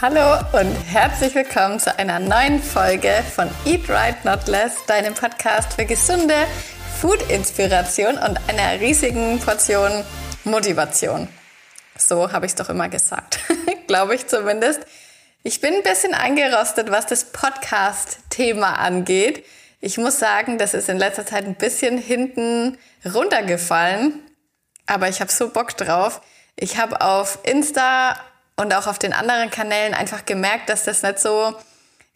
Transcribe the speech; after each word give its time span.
Hallo 0.00 0.38
und 0.52 0.72
herzlich 0.86 1.34
willkommen 1.34 1.80
zu 1.80 1.98
einer 1.98 2.20
neuen 2.20 2.62
Folge 2.62 3.12
von 3.34 3.50
Eat 3.64 3.88
Right 3.88 4.24
Not 4.24 4.46
Less, 4.46 4.86
deinem 4.86 5.12
Podcast 5.12 5.72
für 5.72 5.86
gesunde 5.86 6.36
Food-Inspiration 7.00 8.16
und 8.16 8.38
einer 8.48 8.80
riesigen 8.80 9.40
Portion 9.40 10.04
Motivation. 10.44 11.26
So 11.96 12.30
habe 12.30 12.46
ich 12.46 12.52
es 12.52 12.54
doch 12.54 12.68
immer 12.68 12.88
gesagt, 12.88 13.40
glaube 13.88 14.14
ich 14.14 14.28
zumindest. 14.28 14.86
Ich 15.42 15.60
bin 15.60 15.74
ein 15.74 15.82
bisschen 15.82 16.14
eingerostet, 16.14 16.92
was 16.92 17.06
das 17.06 17.32
Podcast-Thema 17.32 18.74
angeht. 18.74 19.44
Ich 19.80 19.98
muss 19.98 20.20
sagen, 20.20 20.58
das 20.58 20.74
ist 20.74 20.88
in 20.88 20.98
letzter 20.98 21.26
Zeit 21.26 21.44
ein 21.44 21.56
bisschen 21.56 21.98
hinten 21.98 22.78
runtergefallen, 23.04 24.22
aber 24.86 25.08
ich 25.08 25.20
habe 25.20 25.32
so 25.32 25.48
Bock 25.48 25.76
drauf. 25.76 26.20
Ich 26.54 26.78
habe 26.78 27.00
auf 27.00 27.40
Insta 27.42 28.16
und 28.58 28.74
auch 28.74 28.86
auf 28.86 28.98
den 28.98 29.12
anderen 29.12 29.50
Kanälen 29.50 29.94
einfach 29.94 30.26
gemerkt, 30.26 30.68
dass 30.68 30.84
das 30.84 31.02
nicht 31.02 31.18
so 31.18 31.54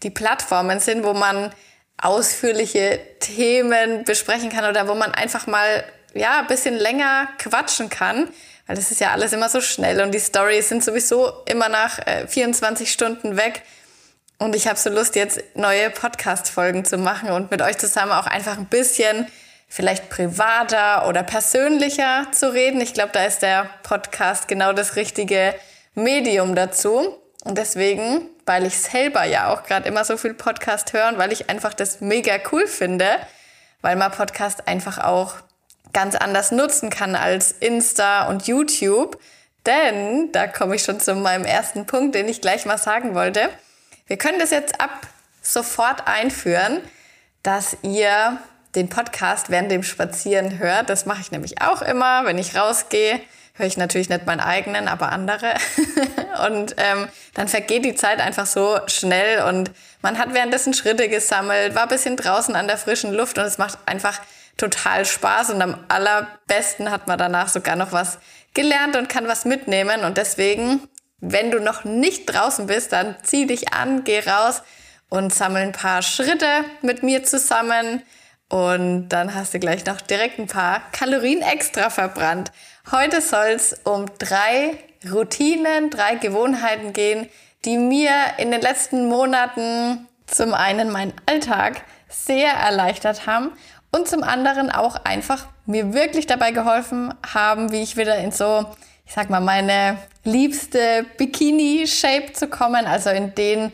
die 0.03 0.11
Plattformen 0.11 0.81
sind, 0.81 1.05
wo 1.05 1.15
man 1.15 1.53
ausführliche 1.99 2.99
Themen 3.21 4.05
besprechen 4.05 4.51
kann 4.51 4.69
oder 4.69 4.89
wo 4.89 4.95
man 4.95 5.13
einfach 5.13 5.47
mal 5.47 5.85
ja 6.15 6.41
ein 6.41 6.49
bisschen 6.49 6.75
länger 6.75 7.29
quatschen 7.39 7.89
kann, 7.89 8.29
weil 8.67 8.77
das 8.77 8.91
ist 8.91 9.01
ja 9.01 9.13
alles 9.13 9.33
immer 9.33 9.49
so 9.49 9.61
schnell 9.61 10.03
und 10.03 10.13
die 10.13 10.21
Stories 10.21 10.69
sind 10.69 10.83
sowieso 10.83 11.33
immer 11.47 11.69
nach 11.69 12.01
äh, 12.07 12.27
24 12.27 12.91
Stunden 12.91 13.37
weg. 13.37 13.63
Und 14.39 14.57
ich 14.57 14.67
habe 14.67 14.77
so 14.77 14.91
Lust, 14.91 15.15
jetzt 15.15 15.41
neue 15.55 15.91
Podcast-Folgen 15.91 16.85
zu 16.85 16.99
machen 16.99 17.31
und 17.31 17.53
mit 17.53 17.63
euch 17.63 17.79
zusammen 17.79 18.11
auch 18.11 18.27
einfach 18.27 18.59
ein 18.59 18.67
bisschen 18.67 19.29
vielleicht 19.69 20.11
privater 20.11 21.07
oder 21.07 21.23
persönlicher 21.23 22.27
zu 22.33 22.53
reden. 22.53 22.81
Ich 22.81 22.93
glaube, 22.93 23.11
da 23.13 23.25
ist 23.25 23.43
der 23.43 23.71
Podcast 23.85 24.49
genau 24.49 24.73
das 24.73 24.97
richtige 24.97 25.55
Medium 25.95 26.55
dazu. 26.55 27.19
Und 27.45 27.59
deswegen, 27.59 28.29
weil 28.47 28.67
ich 28.67 28.79
selber 28.79 29.25
ja 29.25 29.53
auch 29.53 29.65
gerade 29.65 29.89
immer 29.89 30.05
so 30.05 30.17
viel 30.17 30.35
Podcast 30.35 30.93
höre 30.93 31.09
und 31.09 31.19
weil 31.19 31.33
ich 31.33 31.51
einfach 31.51 31.75
das 31.75 32.01
mega 32.01 32.35
cool 32.53 32.67
finde, 32.67 33.07
weil 33.81 33.97
man 33.97 34.13
Podcast 34.13 34.69
einfach 34.69 34.99
auch 34.99 35.35
ganz 35.93 36.15
anders 36.15 36.53
nutzen 36.53 36.89
kann 36.89 37.17
als 37.17 37.53
Insta 37.53 38.29
und 38.29 38.47
YouTube. 38.47 39.21
Denn, 39.67 40.33
da 40.33 40.47
komme 40.47 40.77
ich 40.77 40.83
schon 40.83 41.01
zu 41.01 41.15
meinem 41.15 41.45
ersten 41.45 41.87
Punkt, 41.87 42.15
den 42.15 42.29
ich 42.29 42.41
gleich 42.41 42.65
mal 42.65 42.79
sagen 42.79 43.15
wollte. 43.15 43.49
Wir 44.07 44.17
können 44.17 44.39
das 44.39 44.51
jetzt 44.51 44.81
ab 44.81 44.91
sofort 45.41 46.07
einführen, 46.07 46.81
dass 47.43 47.77
ihr 47.83 48.39
den 48.75 48.89
Podcast 48.89 49.51
während 49.51 49.71
dem 49.71 49.83
Spazieren 49.83 50.59
hört. 50.59 50.89
Das 50.89 51.07
mache 51.07 51.21
ich 51.21 51.31
nämlich 51.31 51.61
auch 51.61 51.83
immer, 51.83 52.25
wenn 52.25 52.39
ich 52.39 52.57
rausgehe 52.57 53.21
höre 53.55 53.67
ich 53.67 53.77
natürlich 53.77 54.09
nicht 54.09 54.27
meinen 54.27 54.41
eigenen, 54.41 54.89
aber 54.89 55.13
andere. 55.13 55.55
und 56.47 56.75
ähm, 56.79 57.09
dann 57.35 57.49
vergeht 57.49 57.85
die 57.85 57.95
Zeit 57.95 58.21
einfach 58.21 58.47
so 58.47 58.79
schnell 58.87 59.43
und 59.43 59.71
man 60.01 60.19
hat 60.19 60.35
währenddessen 60.35 60.75
Schritte 60.75 61.09
gesammelt, 61.09 61.75
war 61.75 61.83
ein 61.83 61.89
bisschen 61.89 62.17
draußen 62.17 62.57
an 62.57 62.67
der 62.67 62.79
frischen 62.79 63.13
Luft 63.13 63.39
und 63.39 63.45
es 63.45 63.59
macht 63.59 63.79
einfach 63.87 64.21
total 64.57 65.05
Spaß 65.05 65.51
und 65.51 65.63
am 65.63 65.85
allerbesten 65.89 66.91
hat 66.91 67.07
man 67.07 67.19
danach 67.19 67.49
sogar 67.49 67.77
noch 67.77 67.93
was 67.93 68.19
gelernt 68.55 68.97
und 68.97 69.09
kann 69.09 69.29
was 69.29 69.45
mitnehmen 69.45 70.05
und 70.05 70.19
deswegen, 70.19 70.89
wenn 71.21 71.51
du 71.51 71.61
noch 71.61 71.85
nicht 71.85 72.27
draußen 72.27 72.67
bist, 72.67 72.93
dann 72.93 73.17
zieh 73.23 73.47
dich 73.47 73.73
an, 73.73 74.05
geh 74.05 74.21
raus 74.21 74.63
und 75.09 75.33
sammel 75.35 75.63
ein 75.63 75.73
paar 75.73 76.03
Schritte 76.03 76.65
mit 76.83 77.03
mir 77.03 77.23
zusammen 77.23 78.03
und 78.49 79.09
dann 79.09 79.35
hast 79.35 79.55
du 79.55 79.59
gleich 79.59 79.87
noch 79.87 80.01
direkt 80.01 80.39
ein 80.39 80.47
paar 80.47 80.83
Kalorien 80.93 81.41
extra 81.41 81.89
verbrannt. 81.89 82.53
Heute 82.93 83.23
soll 83.23 83.53
es 83.57 83.75
um 83.85 84.05
drei 84.19 84.77
Routinen, 85.11 85.89
drei 85.89 86.17
Gewohnheiten 86.17 86.93
gehen, 86.93 87.27
die 87.65 87.79
mir 87.79 88.11
in 88.37 88.51
den 88.51 88.61
letzten 88.61 89.09
Monaten 89.09 90.07
zum 90.27 90.53
einen 90.53 90.91
meinen 90.91 91.15
Alltag 91.25 91.85
sehr 92.11 92.53
erleichtert 92.53 93.27
haben 93.27 93.53
und 93.93 94.09
zum 94.09 94.23
anderen 94.23 94.71
auch 94.71 94.97
einfach 95.07 95.47
mir 95.65 95.95
wirklich 95.95 96.27
dabei 96.27 96.51
geholfen 96.51 97.15
haben, 97.33 97.73
wie 97.73 97.81
ich 97.81 97.97
wieder 97.97 98.19
in 98.19 98.31
so, 98.31 98.67
ich 99.07 99.15
sag 99.15 99.31
mal, 99.31 99.41
meine 99.41 99.97
liebste 100.25 101.07
Bikini-Shape 101.17 102.35
zu 102.35 102.49
kommen, 102.49 102.85
also 102.85 103.09
in 103.09 103.35
den 103.35 103.73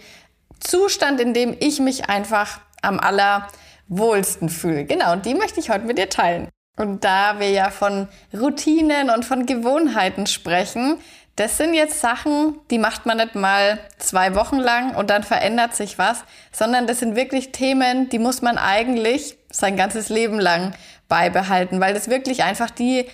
Zustand, 0.60 1.20
in 1.20 1.34
dem 1.34 1.56
ich 1.59 1.81
mich 1.81 2.09
einfach 2.09 2.60
am 2.82 3.00
aller 3.00 3.48
wohlsten 3.88 4.48
fühle. 4.48 4.84
Genau, 4.84 5.12
und 5.12 5.26
die 5.26 5.34
möchte 5.34 5.59
ich 5.59 5.70
heute 5.70 5.87
mit 5.87 5.98
dir 5.98 6.09
teilen. 6.09 6.48
Und 6.78 7.05
da 7.05 7.41
wir 7.41 7.50
ja 7.50 7.71
von 7.71 8.09
Routinen 8.33 9.11
und 9.11 9.25
von 9.25 9.47
Gewohnheiten 9.47 10.27
sprechen, 10.27 10.99
das 11.34 11.56
sind 11.56 11.75
jetzt 11.75 12.00
Sachen, 12.00 12.59
die 12.71 12.78
macht 12.78 13.06
man 13.06 13.19
nicht 13.19 13.34
mal 13.34 13.78
zwei 13.99 14.34
Wochen 14.34 14.59
lang 14.59 14.97
und 14.97 15.11
dann 15.11 15.22
verändert 15.22 15.75
sich 15.75 15.99
was, 15.99 16.25
sondern 16.50 16.87
das 16.87 17.00
sind 17.00 17.15
wirklich 17.15 17.53
Themen, 17.53 18.09
die 18.09 18.19
muss 18.19 18.43
man 18.43 18.59
eigentlich 18.59 19.37
sein 19.50 19.77
ganzes 19.77 20.09
Leben 20.09 20.41
lang 20.41 20.72
beibehalten, 21.09 21.81
weil 21.81 21.94
das 21.94 22.09
wirklich 22.09 22.43
einfach 22.43 22.71
die 22.71 23.06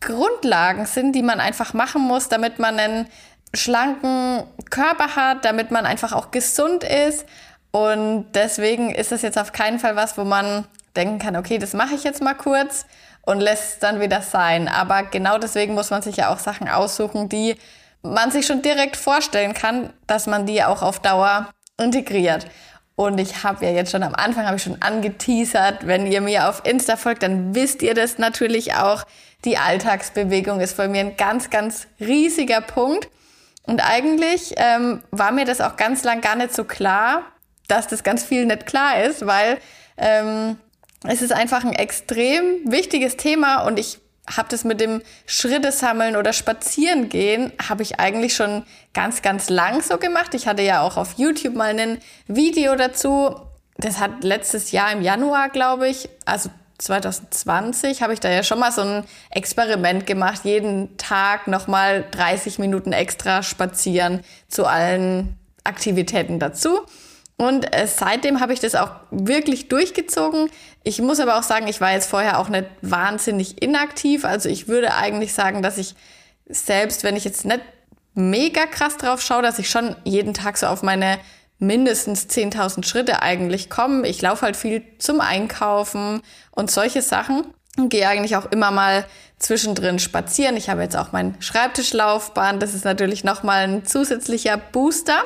Grundlagen 0.00 0.86
sind, 0.86 1.12
die 1.12 1.22
man 1.22 1.40
einfach 1.40 1.74
machen 1.74 2.02
muss, 2.02 2.28
damit 2.28 2.58
man 2.58 2.78
einen 2.78 3.08
schlanken 3.54 4.44
Körper 4.70 5.16
hat, 5.16 5.44
damit 5.44 5.70
man 5.70 5.86
einfach 5.86 6.12
auch 6.12 6.30
gesund 6.30 6.84
ist. 6.84 7.26
Und 7.70 8.26
deswegen 8.34 8.90
ist 8.90 9.12
es 9.12 9.22
jetzt 9.22 9.38
auf 9.38 9.52
keinen 9.52 9.78
Fall 9.78 9.96
was, 9.96 10.18
wo 10.18 10.24
man 10.24 10.66
denken 10.96 11.18
kann, 11.18 11.36
okay, 11.36 11.58
das 11.58 11.72
mache 11.72 11.94
ich 11.94 12.04
jetzt 12.04 12.22
mal 12.22 12.34
kurz 12.34 12.86
und 13.22 13.40
lässt 13.40 13.74
es 13.74 13.78
dann 13.78 14.00
wieder 14.00 14.22
sein. 14.22 14.68
Aber 14.68 15.04
genau 15.04 15.38
deswegen 15.38 15.74
muss 15.74 15.90
man 15.90 16.02
sich 16.02 16.16
ja 16.16 16.32
auch 16.32 16.38
Sachen 16.38 16.68
aussuchen, 16.68 17.28
die 17.28 17.56
man 18.02 18.30
sich 18.30 18.46
schon 18.46 18.62
direkt 18.62 18.96
vorstellen 18.96 19.54
kann, 19.54 19.92
dass 20.06 20.26
man 20.26 20.46
die 20.46 20.62
auch 20.62 20.82
auf 20.82 21.00
Dauer 21.00 21.48
integriert. 21.78 22.46
Und 22.94 23.18
ich 23.18 23.42
habe 23.42 23.64
ja 23.64 23.72
jetzt 23.72 23.90
schon 23.90 24.02
am 24.02 24.14
Anfang 24.14 24.46
habe 24.46 24.56
ich 24.56 24.62
schon 24.62 24.82
angeteasert, 24.82 25.86
wenn 25.86 26.06
ihr 26.06 26.20
mir 26.20 26.48
auf 26.48 26.62
Insta 26.64 26.96
folgt, 26.96 27.22
dann 27.22 27.54
wisst 27.54 27.82
ihr 27.82 27.94
das 27.94 28.18
natürlich 28.18 28.74
auch. 28.74 29.04
Die 29.44 29.58
Alltagsbewegung 29.58 30.60
ist 30.60 30.76
bei 30.76 30.88
mir 30.88 31.00
ein 31.00 31.16
ganz, 31.16 31.50
ganz 31.50 31.88
riesiger 31.98 32.60
Punkt. 32.60 33.08
Und 33.64 33.80
eigentlich 33.80 34.54
ähm, 34.56 35.02
war 35.10 35.32
mir 35.32 35.44
das 35.44 35.60
auch 35.60 35.76
ganz 35.76 36.04
lang 36.04 36.20
gar 36.20 36.36
nicht 36.36 36.54
so 36.54 36.64
klar, 36.64 37.22
dass 37.66 37.86
das 37.86 38.02
ganz 38.02 38.24
viel 38.24 38.44
nicht 38.44 38.66
klar 38.66 39.02
ist, 39.02 39.26
weil 39.26 39.58
ähm, 39.96 40.58
es 41.04 41.22
ist 41.22 41.32
einfach 41.32 41.64
ein 41.64 41.72
extrem 41.72 42.70
wichtiges 42.70 43.16
Thema 43.16 43.64
und 43.64 43.78
ich 43.78 43.98
habe 44.36 44.48
das 44.48 44.64
mit 44.64 44.80
dem 44.80 45.02
Schritte 45.26 45.72
sammeln 45.72 46.16
oder 46.16 46.32
spazieren 46.32 47.08
gehen, 47.08 47.52
habe 47.68 47.82
ich 47.82 47.98
eigentlich 47.98 48.36
schon 48.36 48.64
ganz, 48.94 49.20
ganz 49.22 49.50
lang 49.50 49.82
so 49.82 49.98
gemacht. 49.98 50.34
Ich 50.34 50.46
hatte 50.46 50.62
ja 50.62 50.82
auch 50.82 50.96
auf 50.96 51.14
YouTube 51.16 51.56
mal 51.56 51.78
ein 51.78 51.98
Video 52.28 52.76
dazu. 52.76 53.34
Das 53.78 53.98
hat 53.98 54.22
letztes 54.22 54.70
Jahr 54.70 54.92
im 54.92 55.02
Januar, 55.02 55.48
glaube 55.48 55.88
ich, 55.88 56.08
also 56.24 56.50
2020, 56.78 58.02
habe 58.02 58.12
ich 58.12 58.20
da 58.20 58.28
ja 58.28 58.42
schon 58.42 58.58
mal 58.58 58.72
so 58.72 58.82
ein 58.82 59.04
Experiment 59.30 60.06
gemacht. 60.06 60.42
Jeden 60.44 60.96
Tag 60.98 61.48
nochmal 61.48 62.04
30 62.10 62.58
Minuten 62.58 62.92
extra 62.92 63.42
spazieren 63.42 64.20
zu 64.48 64.66
allen 64.66 65.38
Aktivitäten 65.64 66.38
dazu. 66.38 66.80
Und 67.36 67.74
äh, 67.74 67.86
seitdem 67.86 68.40
habe 68.40 68.52
ich 68.52 68.60
das 68.60 68.74
auch 68.74 68.90
wirklich 69.10 69.68
durchgezogen. 69.68 70.48
Ich 70.84 71.00
muss 71.00 71.20
aber 71.20 71.38
auch 71.38 71.42
sagen, 71.42 71.68
ich 71.68 71.80
war 71.80 71.92
jetzt 71.92 72.10
vorher 72.10 72.38
auch 72.38 72.48
nicht 72.48 72.66
wahnsinnig 72.80 73.62
inaktiv. 73.62 74.24
Also 74.24 74.48
ich 74.48 74.68
würde 74.68 74.94
eigentlich 74.94 75.32
sagen, 75.32 75.62
dass 75.62 75.78
ich 75.78 75.94
selbst, 76.46 77.04
wenn 77.04 77.16
ich 77.16 77.24
jetzt 77.24 77.44
nicht 77.44 77.60
mega 78.14 78.66
krass 78.66 78.96
drauf 78.96 79.22
schaue, 79.22 79.42
dass 79.42 79.58
ich 79.58 79.70
schon 79.70 79.96
jeden 80.04 80.34
Tag 80.34 80.58
so 80.58 80.66
auf 80.66 80.82
meine 80.82 81.18
mindestens 81.58 82.26
10.000 82.26 82.84
Schritte 82.84 83.22
eigentlich 83.22 83.70
komme. 83.70 84.06
Ich 84.08 84.20
laufe 84.20 84.42
halt 84.42 84.56
viel 84.56 84.82
zum 84.98 85.20
Einkaufen 85.20 86.20
und 86.50 86.70
solche 86.70 87.02
Sachen 87.02 87.44
und 87.78 87.88
gehe 87.88 88.08
eigentlich 88.08 88.36
auch 88.36 88.46
immer 88.46 88.72
mal 88.72 89.06
zwischendrin 89.38 90.00
spazieren. 90.00 90.56
Ich 90.56 90.68
habe 90.68 90.82
jetzt 90.82 90.96
auch 90.96 91.12
mein 91.12 91.40
Schreibtischlaufbahn. 91.40 92.58
Das 92.58 92.74
ist 92.74 92.84
natürlich 92.84 93.22
nochmal 93.22 93.64
ein 93.64 93.86
zusätzlicher 93.86 94.56
Booster. 94.56 95.22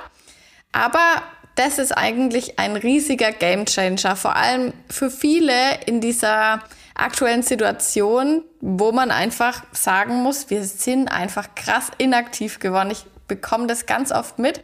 Aber 0.73 1.23
das 1.57 1.79
ist 1.79 1.93
eigentlich 1.93 2.59
ein 2.59 2.77
riesiger 2.77 3.33
Gamechanger, 3.33 4.15
vor 4.15 4.37
allem 4.37 4.73
für 4.89 5.11
viele 5.11 5.81
in 5.87 6.01
dieser 6.01 6.63
aktuellen 6.95 7.43
Situation, 7.43 8.45
wo 8.61 8.93
man 8.93 9.11
einfach 9.11 9.65
sagen 9.73 10.23
muss, 10.23 10.51
wir 10.51 10.65
sind 10.65 11.09
einfach 11.09 11.55
krass 11.55 11.91
inaktiv 11.99 12.59
geworden. 12.59 12.91
Ich 12.91 13.05
bekomme 13.27 13.67
das 13.67 13.87
ganz 13.87 14.13
oft 14.13 14.39
mit 14.39 14.61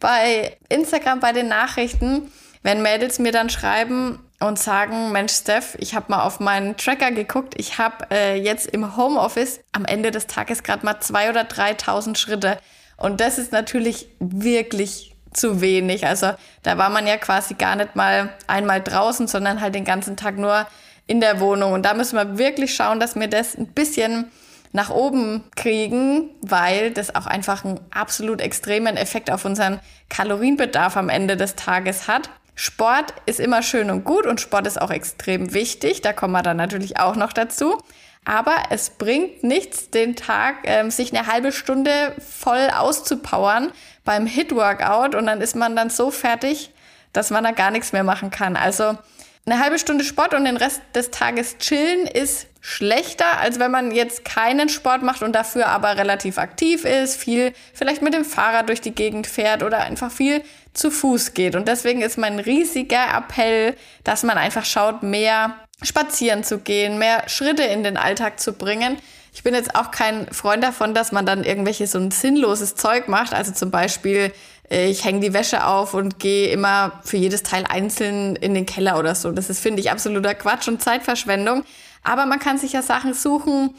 bei 0.00 0.56
Instagram, 0.68 1.20
bei 1.20 1.32
den 1.32 1.48
Nachrichten, 1.48 2.30
wenn 2.62 2.82
Mädels 2.82 3.18
mir 3.20 3.32
dann 3.32 3.48
schreiben 3.48 4.18
und 4.40 4.58
sagen, 4.58 5.12
Mensch, 5.12 5.32
Steph, 5.32 5.76
ich 5.78 5.94
habe 5.94 6.06
mal 6.08 6.24
auf 6.24 6.40
meinen 6.40 6.76
Tracker 6.76 7.12
geguckt, 7.12 7.54
ich 7.56 7.78
habe 7.78 8.06
äh, 8.10 8.36
jetzt 8.36 8.66
im 8.66 8.96
Homeoffice 8.96 9.60
am 9.70 9.84
Ende 9.84 10.10
des 10.10 10.26
Tages 10.26 10.64
gerade 10.64 10.84
mal 10.84 11.00
zwei 11.00 11.30
oder 11.30 11.42
3.000 11.42 12.16
Schritte. 12.16 12.58
Und 12.96 13.20
das 13.20 13.38
ist 13.38 13.52
natürlich 13.52 14.08
wirklich 14.18 15.11
zu 15.32 15.60
wenig. 15.60 16.06
Also 16.06 16.32
da 16.62 16.78
war 16.78 16.90
man 16.90 17.06
ja 17.06 17.16
quasi 17.16 17.54
gar 17.54 17.76
nicht 17.76 17.96
mal 17.96 18.30
einmal 18.46 18.80
draußen, 18.80 19.26
sondern 19.26 19.60
halt 19.60 19.74
den 19.74 19.84
ganzen 19.84 20.16
Tag 20.16 20.38
nur 20.38 20.66
in 21.06 21.20
der 21.20 21.40
Wohnung. 21.40 21.72
Und 21.72 21.84
da 21.84 21.94
müssen 21.94 22.16
wir 22.16 22.38
wirklich 22.38 22.74
schauen, 22.74 23.00
dass 23.00 23.16
wir 23.16 23.28
das 23.28 23.56
ein 23.56 23.66
bisschen 23.66 24.30
nach 24.72 24.90
oben 24.90 25.44
kriegen, 25.54 26.30
weil 26.40 26.92
das 26.92 27.14
auch 27.14 27.26
einfach 27.26 27.64
einen 27.64 27.80
absolut 27.90 28.40
extremen 28.40 28.96
Effekt 28.96 29.30
auf 29.30 29.44
unseren 29.44 29.80
Kalorienbedarf 30.08 30.96
am 30.96 31.08
Ende 31.08 31.36
des 31.36 31.56
Tages 31.56 32.08
hat. 32.08 32.30
Sport 32.54 33.14
ist 33.26 33.40
immer 33.40 33.62
schön 33.62 33.90
und 33.90 34.04
gut 34.04 34.26
und 34.26 34.40
Sport 34.40 34.66
ist 34.66 34.80
auch 34.80 34.90
extrem 34.90 35.52
wichtig. 35.52 36.00
Da 36.00 36.12
kommen 36.12 36.32
wir 36.32 36.42
dann 36.42 36.56
natürlich 36.56 36.98
auch 36.98 37.16
noch 37.16 37.32
dazu. 37.32 37.78
Aber 38.24 38.54
es 38.70 38.90
bringt 38.90 39.42
nichts, 39.42 39.90
den 39.90 40.14
Tag 40.14 40.58
ähm, 40.64 40.90
sich 40.90 41.12
eine 41.12 41.26
halbe 41.26 41.50
Stunde 41.50 42.14
voll 42.18 42.68
auszupowern 42.74 43.72
beim 44.04 44.26
Hit-Workout 44.26 45.14
und 45.14 45.26
dann 45.26 45.40
ist 45.40 45.56
man 45.56 45.76
dann 45.76 45.90
so 45.90 46.10
fertig, 46.10 46.70
dass 47.12 47.30
man 47.30 47.44
da 47.44 47.50
gar 47.50 47.70
nichts 47.70 47.92
mehr 47.92 48.04
machen 48.04 48.30
kann. 48.30 48.56
Also 48.56 48.96
eine 49.44 49.58
halbe 49.58 49.78
Stunde 49.78 50.04
Sport 50.04 50.34
und 50.34 50.44
den 50.44 50.56
Rest 50.56 50.82
des 50.94 51.10
Tages 51.10 51.58
chillen 51.58 52.06
ist 52.06 52.46
schlechter, 52.60 53.40
als 53.40 53.58
wenn 53.58 53.72
man 53.72 53.90
jetzt 53.90 54.24
keinen 54.24 54.68
Sport 54.68 55.02
macht 55.02 55.22
und 55.22 55.32
dafür 55.32 55.66
aber 55.66 55.96
relativ 55.96 56.38
aktiv 56.38 56.84
ist, 56.84 57.16
viel 57.16 57.52
vielleicht 57.74 58.02
mit 58.02 58.14
dem 58.14 58.24
Fahrrad 58.24 58.68
durch 58.68 58.80
die 58.80 58.94
Gegend 58.94 59.26
fährt 59.26 59.64
oder 59.64 59.80
einfach 59.80 60.12
viel 60.12 60.42
zu 60.72 60.92
Fuß 60.92 61.34
geht. 61.34 61.56
Und 61.56 61.66
deswegen 61.66 62.02
ist 62.02 62.18
mein 62.18 62.38
riesiger 62.38 63.12
Appell, 63.16 63.76
dass 64.04 64.22
man 64.22 64.38
einfach 64.38 64.64
schaut, 64.64 65.02
mehr 65.02 65.56
spazieren 65.82 66.44
zu 66.44 66.58
gehen, 66.58 66.98
mehr 66.98 67.28
Schritte 67.28 67.64
in 67.64 67.82
den 67.82 67.96
Alltag 67.96 68.38
zu 68.38 68.52
bringen. 68.52 68.96
Ich 69.32 69.42
bin 69.42 69.54
jetzt 69.54 69.74
auch 69.74 69.90
kein 69.90 70.30
Freund 70.32 70.62
davon, 70.62 70.94
dass 70.94 71.10
man 71.10 71.24
dann 71.24 71.42
irgendwelche 71.44 71.86
so 71.86 71.98
ein 71.98 72.10
sinnloses 72.10 72.74
Zeug 72.74 73.08
macht. 73.08 73.32
Also 73.32 73.52
zum 73.52 73.70
Beispiel 73.70 74.32
äh, 74.72 74.90
ich 74.90 75.04
hänge 75.04 75.20
die 75.20 75.32
Wäsche 75.32 75.66
auf 75.66 75.94
und 75.94 76.18
gehe 76.18 76.48
immer 76.48 77.00
für 77.04 77.18
jedes 77.18 77.42
Teil 77.42 77.64
einzeln 77.68 78.36
in 78.36 78.54
den 78.54 78.66
Keller 78.66 78.98
oder 78.98 79.14
so. 79.14 79.30
Das 79.30 79.50
ist, 79.50 79.60
finde 79.60 79.80
ich, 79.80 79.90
absoluter 79.90 80.34
Quatsch 80.34 80.68
und 80.68 80.82
Zeitverschwendung. 80.82 81.64
Aber 82.02 82.26
man 82.26 82.38
kann 82.38 82.58
sich 82.58 82.72
ja 82.72 82.82
Sachen 82.82 83.14
suchen, 83.14 83.74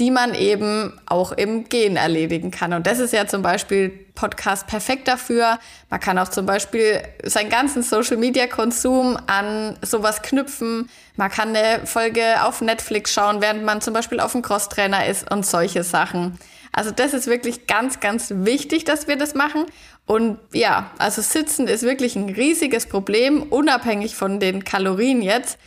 die 0.00 0.10
man 0.10 0.34
eben 0.34 0.98
auch 1.04 1.30
im 1.30 1.68
Gehen 1.68 1.96
erledigen 1.96 2.50
kann. 2.50 2.72
Und 2.72 2.86
das 2.86 2.98
ist 2.98 3.12
ja 3.12 3.26
zum 3.26 3.42
Beispiel 3.42 3.90
Podcast 4.14 4.66
perfekt 4.66 5.06
dafür. 5.06 5.58
Man 5.90 6.00
kann 6.00 6.18
auch 6.18 6.28
zum 6.28 6.46
Beispiel 6.46 7.02
seinen 7.22 7.50
ganzen 7.50 7.82
Social-Media-Konsum 7.82 9.18
an 9.26 9.78
sowas 9.82 10.22
knüpfen. 10.22 10.88
Man 11.16 11.30
kann 11.30 11.54
eine 11.54 11.86
Folge 11.86 12.42
auf 12.42 12.62
Netflix 12.62 13.12
schauen, 13.12 13.42
während 13.42 13.62
man 13.62 13.82
zum 13.82 13.92
Beispiel 13.92 14.20
auf 14.20 14.32
dem 14.32 14.40
Crosstrainer 14.40 15.04
ist 15.06 15.30
und 15.30 15.44
solche 15.44 15.84
Sachen. 15.84 16.38
Also 16.72 16.92
das 16.92 17.12
ist 17.12 17.26
wirklich 17.26 17.66
ganz, 17.66 18.00
ganz 18.00 18.32
wichtig, 18.34 18.84
dass 18.84 19.06
wir 19.06 19.16
das 19.16 19.34
machen. 19.34 19.66
Und 20.06 20.38
ja, 20.54 20.90
also 20.96 21.20
Sitzen 21.20 21.68
ist 21.68 21.82
wirklich 21.82 22.16
ein 22.16 22.30
riesiges 22.30 22.86
Problem, 22.86 23.42
unabhängig 23.42 24.16
von 24.16 24.40
den 24.40 24.64
Kalorien 24.64 25.20
jetzt. 25.20 25.58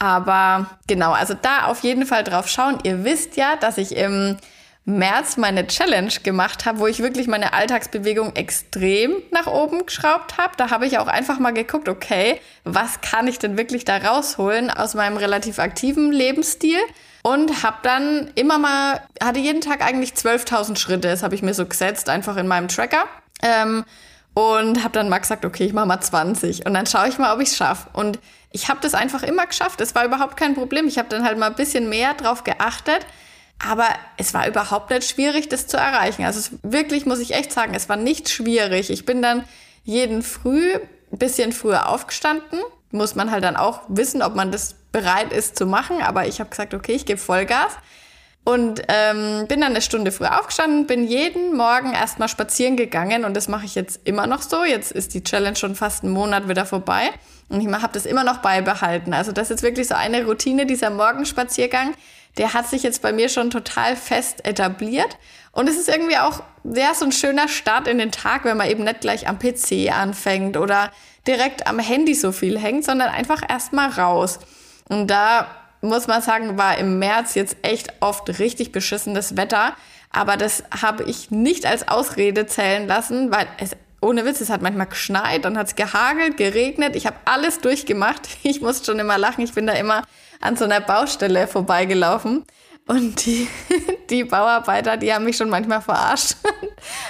Aber 0.00 0.66
genau, 0.86 1.10
also 1.10 1.34
da 1.34 1.64
auf 1.64 1.80
jeden 1.80 2.06
Fall 2.06 2.22
drauf 2.22 2.48
schauen. 2.48 2.78
Ihr 2.84 3.02
wisst 3.04 3.36
ja, 3.36 3.56
dass 3.56 3.78
ich 3.78 3.96
im 3.96 4.36
März 4.84 5.36
meine 5.36 5.66
Challenge 5.66 6.12
gemacht 6.22 6.66
habe, 6.66 6.78
wo 6.78 6.86
ich 6.86 7.00
wirklich 7.00 7.26
meine 7.26 7.52
Alltagsbewegung 7.52 8.36
extrem 8.36 9.16
nach 9.32 9.48
oben 9.48 9.84
geschraubt 9.84 10.38
habe. 10.38 10.52
Da 10.56 10.70
habe 10.70 10.86
ich 10.86 10.98
auch 10.98 11.08
einfach 11.08 11.40
mal 11.40 11.52
geguckt, 11.52 11.88
okay, 11.88 12.40
was 12.62 13.00
kann 13.00 13.26
ich 13.26 13.40
denn 13.40 13.58
wirklich 13.58 13.84
da 13.84 13.96
rausholen 13.96 14.70
aus 14.70 14.94
meinem 14.94 15.16
relativ 15.16 15.58
aktiven 15.58 16.12
Lebensstil? 16.12 16.78
Und 17.24 17.64
habe 17.64 17.78
dann 17.82 18.30
immer 18.36 18.58
mal, 18.58 19.02
hatte 19.20 19.40
jeden 19.40 19.60
Tag 19.60 19.84
eigentlich 19.84 20.12
12.000 20.12 20.78
Schritte, 20.78 21.08
das 21.08 21.24
habe 21.24 21.34
ich 21.34 21.42
mir 21.42 21.54
so 21.54 21.66
gesetzt, 21.66 22.08
einfach 22.08 22.36
in 22.36 22.46
meinem 22.46 22.68
Tracker. 22.68 23.04
Ähm, 23.42 23.84
und 24.38 24.84
habe 24.84 24.92
dann 24.92 25.08
mal 25.08 25.18
gesagt, 25.18 25.44
okay, 25.44 25.64
ich 25.64 25.72
mache 25.72 25.86
mal 25.86 26.00
20 26.00 26.64
und 26.64 26.72
dann 26.72 26.86
schaue 26.86 27.08
ich 27.08 27.18
mal, 27.18 27.34
ob 27.34 27.40
ich 27.40 27.48
es 27.48 27.56
schaffe. 27.56 27.88
Und 27.92 28.20
ich 28.52 28.68
habe 28.68 28.78
das 28.80 28.94
einfach 28.94 29.24
immer 29.24 29.44
geschafft. 29.46 29.80
Es 29.80 29.96
war 29.96 30.04
überhaupt 30.04 30.36
kein 30.36 30.54
Problem. 30.54 30.86
Ich 30.86 30.96
habe 30.96 31.08
dann 31.08 31.24
halt 31.24 31.38
mal 31.38 31.48
ein 31.48 31.56
bisschen 31.56 31.88
mehr 31.88 32.14
drauf 32.14 32.44
geachtet. 32.44 33.04
Aber 33.58 33.88
es 34.16 34.34
war 34.34 34.46
überhaupt 34.46 34.90
nicht 34.90 35.10
schwierig, 35.10 35.48
das 35.48 35.66
zu 35.66 35.76
erreichen. 35.76 36.24
Also 36.24 36.38
es, 36.38 36.52
wirklich 36.62 37.04
muss 37.04 37.18
ich 37.18 37.34
echt 37.34 37.50
sagen, 37.50 37.74
es 37.74 37.88
war 37.88 37.96
nicht 37.96 38.28
schwierig. 38.28 38.90
Ich 38.90 39.04
bin 39.04 39.22
dann 39.22 39.42
jeden 39.82 40.22
Früh 40.22 40.72
ein 41.10 41.18
bisschen 41.18 41.50
früher 41.50 41.88
aufgestanden. 41.88 42.60
Muss 42.92 43.16
man 43.16 43.32
halt 43.32 43.42
dann 43.42 43.56
auch 43.56 43.80
wissen, 43.88 44.22
ob 44.22 44.36
man 44.36 44.52
das 44.52 44.76
bereit 44.92 45.32
ist 45.32 45.58
zu 45.58 45.66
machen. 45.66 46.00
Aber 46.00 46.28
ich 46.28 46.38
habe 46.38 46.48
gesagt, 46.48 46.74
okay, 46.74 46.92
ich 46.92 47.06
gebe 47.06 47.18
Vollgas. 47.18 47.72
Und 48.44 48.82
ähm, 48.88 49.46
bin 49.46 49.60
dann 49.60 49.72
eine 49.72 49.82
Stunde 49.82 50.10
früher 50.10 50.40
aufgestanden, 50.40 50.86
bin 50.86 51.06
jeden 51.06 51.54
Morgen 51.54 51.92
erstmal 51.92 52.28
spazieren 52.28 52.76
gegangen 52.76 53.26
und 53.26 53.34
das 53.34 53.46
mache 53.46 53.66
ich 53.66 53.74
jetzt 53.74 54.00
immer 54.04 54.26
noch 54.26 54.40
so. 54.40 54.64
Jetzt 54.64 54.90
ist 54.90 55.12
die 55.12 55.22
Challenge 55.22 55.56
schon 55.56 55.74
fast 55.74 56.02
einen 56.02 56.14
Monat 56.14 56.48
wieder 56.48 56.64
vorbei 56.64 57.10
und 57.50 57.60
ich 57.60 57.68
habe 57.68 57.92
das 57.92 58.06
immer 58.06 58.24
noch 58.24 58.38
beibehalten. 58.38 59.12
Also 59.12 59.32
das 59.32 59.50
ist 59.50 59.62
wirklich 59.62 59.88
so 59.88 59.94
eine 59.94 60.24
Routine, 60.24 60.64
dieser 60.64 60.88
Morgenspaziergang, 60.88 61.94
der 62.38 62.54
hat 62.54 62.68
sich 62.68 62.82
jetzt 62.82 63.02
bei 63.02 63.12
mir 63.12 63.28
schon 63.28 63.50
total 63.50 63.96
fest 63.96 64.46
etabliert. 64.46 65.18
Und 65.52 65.68
es 65.68 65.76
ist 65.76 65.88
irgendwie 65.88 66.16
auch 66.18 66.42
ja, 66.64 66.94
so 66.94 67.04
ein 67.04 67.12
schöner 67.12 67.48
Start 67.48 67.88
in 67.88 67.98
den 67.98 68.12
Tag, 68.12 68.44
wenn 68.44 68.56
man 68.56 68.70
eben 68.70 68.84
nicht 68.84 69.00
gleich 69.00 69.28
am 69.28 69.38
PC 69.38 69.90
anfängt 69.92 70.56
oder 70.56 70.92
direkt 71.26 71.66
am 71.66 71.78
Handy 71.78 72.14
so 72.14 72.32
viel 72.32 72.58
hängt, 72.58 72.84
sondern 72.84 73.08
einfach 73.08 73.42
erstmal 73.48 73.90
raus. 73.90 74.38
Und 74.88 75.08
da 75.08 75.48
muss 75.80 76.06
man 76.06 76.22
sagen, 76.22 76.58
war 76.58 76.78
im 76.78 76.98
März 76.98 77.34
jetzt 77.34 77.56
echt 77.62 77.92
oft 78.00 78.38
richtig 78.38 78.72
beschissenes 78.72 79.36
Wetter. 79.36 79.74
Aber 80.10 80.36
das 80.36 80.64
habe 80.82 81.04
ich 81.04 81.30
nicht 81.30 81.66
als 81.66 81.86
Ausrede 81.88 82.46
zählen 82.46 82.86
lassen, 82.86 83.30
weil 83.30 83.46
es 83.58 83.76
ohne 84.00 84.24
Witz, 84.24 84.40
es 84.40 84.50
hat 84.50 84.62
manchmal 84.62 84.86
geschneit, 84.86 85.44
dann 85.44 85.58
hat 85.58 85.66
es 85.66 85.74
gehagelt, 85.74 86.36
geregnet. 86.36 86.94
Ich 86.94 87.06
habe 87.06 87.16
alles 87.24 87.58
durchgemacht. 87.58 88.28
Ich 88.42 88.60
musste 88.60 88.86
schon 88.86 88.98
immer 88.98 89.18
lachen. 89.18 89.42
Ich 89.42 89.54
bin 89.54 89.66
da 89.66 89.72
immer 89.72 90.02
an 90.40 90.56
so 90.56 90.64
einer 90.64 90.80
Baustelle 90.80 91.48
vorbeigelaufen. 91.48 92.44
Und 92.88 93.26
die, 93.26 93.46
die 94.10 94.24
Bauarbeiter, 94.24 94.96
die 94.96 95.12
haben 95.12 95.26
mich 95.26 95.36
schon 95.36 95.50
manchmal 95.50 95.82
verarscht. 95.82 96.36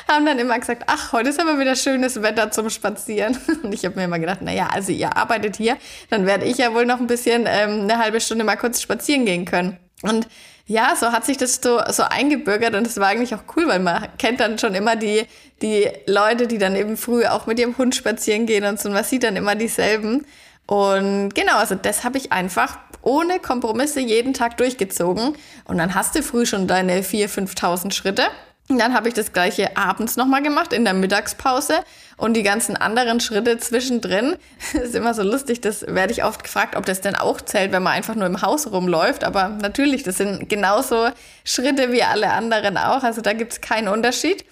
haben 0.08 0.26
dann 0.26 0.38
immer 0.38 0.58
gesagt, 0.58 0.82
ach, 0.86 1.12
heute 1.12 1.30
ist 1.30 1.40
aber 1.40 1.58
wieder 1.60 1.76
schönes 1.76 2.20
Wetter 2.20 2.50
zum 2.50 2.68
Spazieren. 2.68 3.38
Und 3.62 3.72
ich 3.72 3.84
habe 3.84 3.94
mir 3.94 4.04
immer 4.04 4.18
gedacht, 4.18 4.42
naja, 4.42 4.68
also 4.72 4.90
ihr 4.90 5.16
arbeitet 5.16 5.56
hier, 5.56 5.76
dann 6.10 6.26
werde 6.26 6.46
ich 6.46 6.58
ja 6.58 6.74
wohl 6.74 6.84
noch 6.84 6.98
ein 6.98 7.06
bisschen 7.06 7.44
ähm, 7.46 7.82
eine 7.82 7.98
halbe 7.98 8.20
Stunde 8.20 8.44
mal 8.44 8.56
kurz 8.56 8.82
spazieren 8.82 9.24
gehen 9.24 9.44
können. 9.44 9.78
Und 10.02 10.26
ja, 10.66 10.96
so 10.96 11.12
hat 11.12 11.24
sich 11.24 11.36
das 11.36 11.60
so, 11.62 11.80
so 11.90 12.02
eingebürgert 12.02 12.74
und 12.74 12.86
es 12.86 12.98
war 12.98 13.06
eigentlich 13.06 13.34
auch 13.34 13.44
cool, 13.56 13.68
weil 13.68 13.78
man 13.78 14.08
kennt 14.18 14.40
dann 14.40 14.58
schon 14.58 14.74
immer 14.74 14.96
die, 14.96 15.26
die 15.62 15.88
Leute, 16.06 16.48
die 16.48 16.58
dann 16.58 16.74
eben 16.74 16.96
früh 16.96 17.24
auch 17.24 17.46
mit 17.46 17.58
ihrem 17.58 17.78
Hund 17.78 17.94
spazieren 17.94 18.46
gehen 18.46 18.64
und 18.64 18.80
so, 18.80 18.88
und 18.88 18.94
man 18.94 19.04
sieht 19.04 19.22
dann 19.22 19.36
immer 19.36 19.54
dieselben. 19.54 20.26
Und 20.66 21.34
genau, 21.34 21.56
also 21.56 21.76
das 21.76 22.04
habe 22.04 22.18
ich 22.18 22.32
einfach 22.32 22.76
ohne 23.08 23.40
Kompromisse 23.40 24.00
jeden 24.00 24.34
Tag 24.34 24.58
durchgezogen. 24.58 25.34
Und 25.64 25.78
dann 25.78 25.94
hast 25.94 26.14
du 26.14 26.22
früh 26.22 26.44
schon 26.44 26.66
deine 26.68 27.00
4.000, 27.00 27.56
5.000 27.56 27.92
Schritte. 27.92 28.22
Und 28.68 28.78
dann 28.78 28.92
habe 28.92 29.08
ich 29.08 29.14
das 29.14 29.32
gleiche 29.32 29.78
abends 29.78 30.16
nochmal 30.16 30.42
gemacht 30.42 30.74
in 30.74 30.84
der 30.84 30.92
Mittagspause 30.92 31.80
und 32.18 32.34
die 32.34 32.42
ganzen 32.42 32.76
anderen 32.76 33.18
Schritte 33.18 33.56
zwischendrin. 33.56 34.36
Das 34.74 34.82
ist 34.82 34.94
immer 34.94 35.14
so 35.14 35.22
lustig, 35.22 35.62
das 35.62 35.86
werde 35.86 36.12
ich 36.12 36.22
oft 36.22 36.44
gefragt, 36.44 36.76
ob 36.76 36.84
das 36.84 37.00
denn 37.00 37.14
auch 37.14 37.40
zählt, 37.40 37.72
wenn 37.72 37.82
man 37.82 37.94
einfach 37.94 38.14
nur 38.14 38.26
im 38.26 38.42
Haus 38.42 38.70
rumläuft. 38.70 39.24
Aber 39.24 39.48
natürlich, 39.48 40.02
das 40.02 40.18
sind 40.18 40.50
genauso 40.50 41.08
Schritte 41.44 41.90
wie 41.92 42.02
alle 42.02 42.30
anderen 42.30 42.76
auch. 42.76 43.02
Also 43.02 43.22
da 43.22 43.32
gibt 43.32 43.52
es 43.54 43.60
keinen 43.62 43.88
Unterschied. 43.88 44.44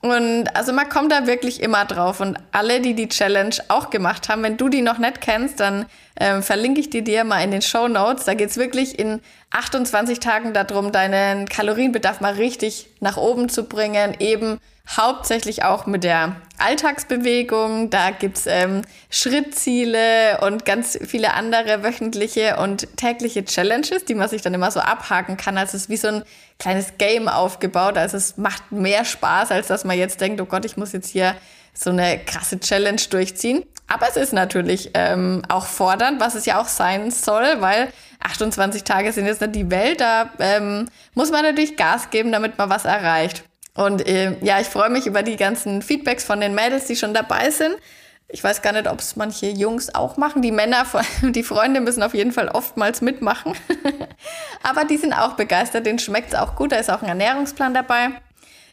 Und 0.00 0.48
also 0.56 0.72
man 0.72 0.88
kommt 0.88 1.12
da 1.12 1.26
wirklich 1.26 1.62
immer 1.62 1.84
drauf. 1.84 2.20
Und 2.20 2.38
alle, 2.52 2.80
die 2.80 2.94
die 2.94 3.08
Challenge 3.08 3.56
auch 3.68 3.90
gemacht 3.90 4.30
haben, 4.30 4.42
wenn 4.42 4.56
du 4.56 4.70
die 4.70 4.80
noch 4.80 4.96
nicht 4.96 5.20
kennst, 5.20 5.60
dann 5.60 5.84
äh, 6.20 6.42
verlinke 6.42 6.80
ich 6.80 6.90
die 6.90 7.02
dir 7.02 7.24
mal 7.24 7.42
in 7.42 7.50
den 7.50 7.62
Show 7.62 7.88
Notes. 7.88 8.26
Da 8.26 8.34
geht's 8.34 8.58
wirklich 8.58 8.98
in 8.98 9.20
28 9.50 10.20
Tagen 10.20 10.52
darum, 10.52 10.92
deinen 10.92 11.48
Kalorienbedarf 11.48 12.20
mal 12.20 12.34
richtig 12.34 12.88
nach 13.00 13.16
oben 13.16 13.48
zu 13.48 13.64
bringen. 13.64 14.14
Eben 14.18 14.58
hauptsächlich 14.86 15.64
auch 15.64 15.86
mit 15.86 16.04
der 16.04 16.36
Alltagsbewegung. 16.58 17.88
Da 17.88 18.10
gibt's 18.10 18.44
ähm, 18.46 18.82
Schrittziele 19.08 20.40
und 20.42 20.66
ganz 20.66 20.98
viele 21.02 21.32
andere 21.32 21.82
wöchentliche 21.82 22.56
und 22.56 22.96
tägliche 22.98 23.44
Challenges, 23.44 24.04
die 24.04 24.14
man 24.14 24.28
sich 24.28 24.42
dann 24.42 24.52
immer 24.52 24.70
so 24.70 24.80
abhaken 24.80 25.38
kann. 25.38 25.56
Also 25.56 25.76
es 25.76 25.84
ist 25.84 25.88
wie 25.88 25.96
so 25.96 26.08
ein 26.08 26.24
kleines 26.58 26.98
Game 26.98 27.28
aufgebaut. 27.28 27.96
Also 27.96 28.18
es 28.18 28.36
macht 28.36 28.72
mehr 28.72 29.06
Spaß, 29.06 29.52
als 29.52 29.68
dass 29.68 29.84
man 29.84 29.96
jetzt 29.96 30.20
denkt, 30.20 30.40
oh 30.42 30.46
Gott, 30.46 30.66
ich 30.66 30.76
muss 30.76 30.92
jetzt 30.92 31.08
hier 31.08 31.34
so 31.82 31.90
eine 31.90 32.18
krasse 32.24 32.60
Challenge 32.60 33.00
durchziehen. 33.10 33.64
Aber 33.86 34.08
es 34.08 34.16
ist 34.16 34.32
natürlich 34.32 34.90
ähm, 34.94 35.42
auch 35.48 35.66
fordernd, 35.66 36.20
was 36.20 36.34
es 36.34 36.46
ja 36.46 36.60
auch 36.60 36.68
sein 36.68 37.10
soll, 37.10 37.60
weil 37.60 37.88
28 38.22 38.84
Tage 38.84 39.12
sind 39.12 39.26
jetzt 39.26 39.40
nicht 39.40 39.56
die 39.56 39.70
Welt. 39.70 40.00
Da 40.00 40.30
ähm, 40.38 40.88
muss 41.14 41.30
man 41.30 41.42
natürlich 41.42 41.76
Gas 41.76 42.10
geben, 42.10 42.30
damit 42.30 42.58
man 42.58 42.70
was 42.70 42.84
erreicht. 42.84 43.44
Und 43.74 44.06
äh, 44.06 44.36
ja, 44.42 44.60
ich 44.60 44.66
freue 44.66 44.90
mich 44.90 45.06
über 45.06 45.22
die 45.22 45.36
ganzen 45.36 45.82
Feedbacks 45.82 46.24
von 46.24 46.40
den 46.40 46.54
Mädels, 46.54 46.84
die 46.84 46.96
schon 46.96 47.14
dabei 47.14 47.50
sind. 47.50 47.76
Ich 48.28 48.44
weiß 48.44 48.62
gar 48.62 48.72
nicht, 48.72 48.88
ob 48.88 49.00
es 49.00 49.16
manche 49.16 49.46
Jungs 49.46 49.92
auch 49.92 50.16
machen. 50.16 50.42
Die 50.42 50.52
Männer, 50.52 50.86
die 51.22 51.42
Freunde 51.42 51.80
müssen 51.80 52.02
auf 52.02 52.14
jeden 52.14 52.32
Fall 52.32 52.48
oftmals 52.48 53.00
mitmachen. 53.00 53.54
Aber 54.62 54.84
die 54.84 54.98
sind 54.98 55.12
auch 55.12 55.32
begeistert, 55.32 55.86
denen 55.86 55.98
schmeckt 55.98 56.34
es 56.34 56.38
auch 56.38 56.54
gut. 56.54 56.72
Da 56.72 56.76
ist 56.76 56.90
auch 56.90 57.02
ein 57.02 57.08
Ernährungsplan 57.08 57.74
dabei. 57.74 58.10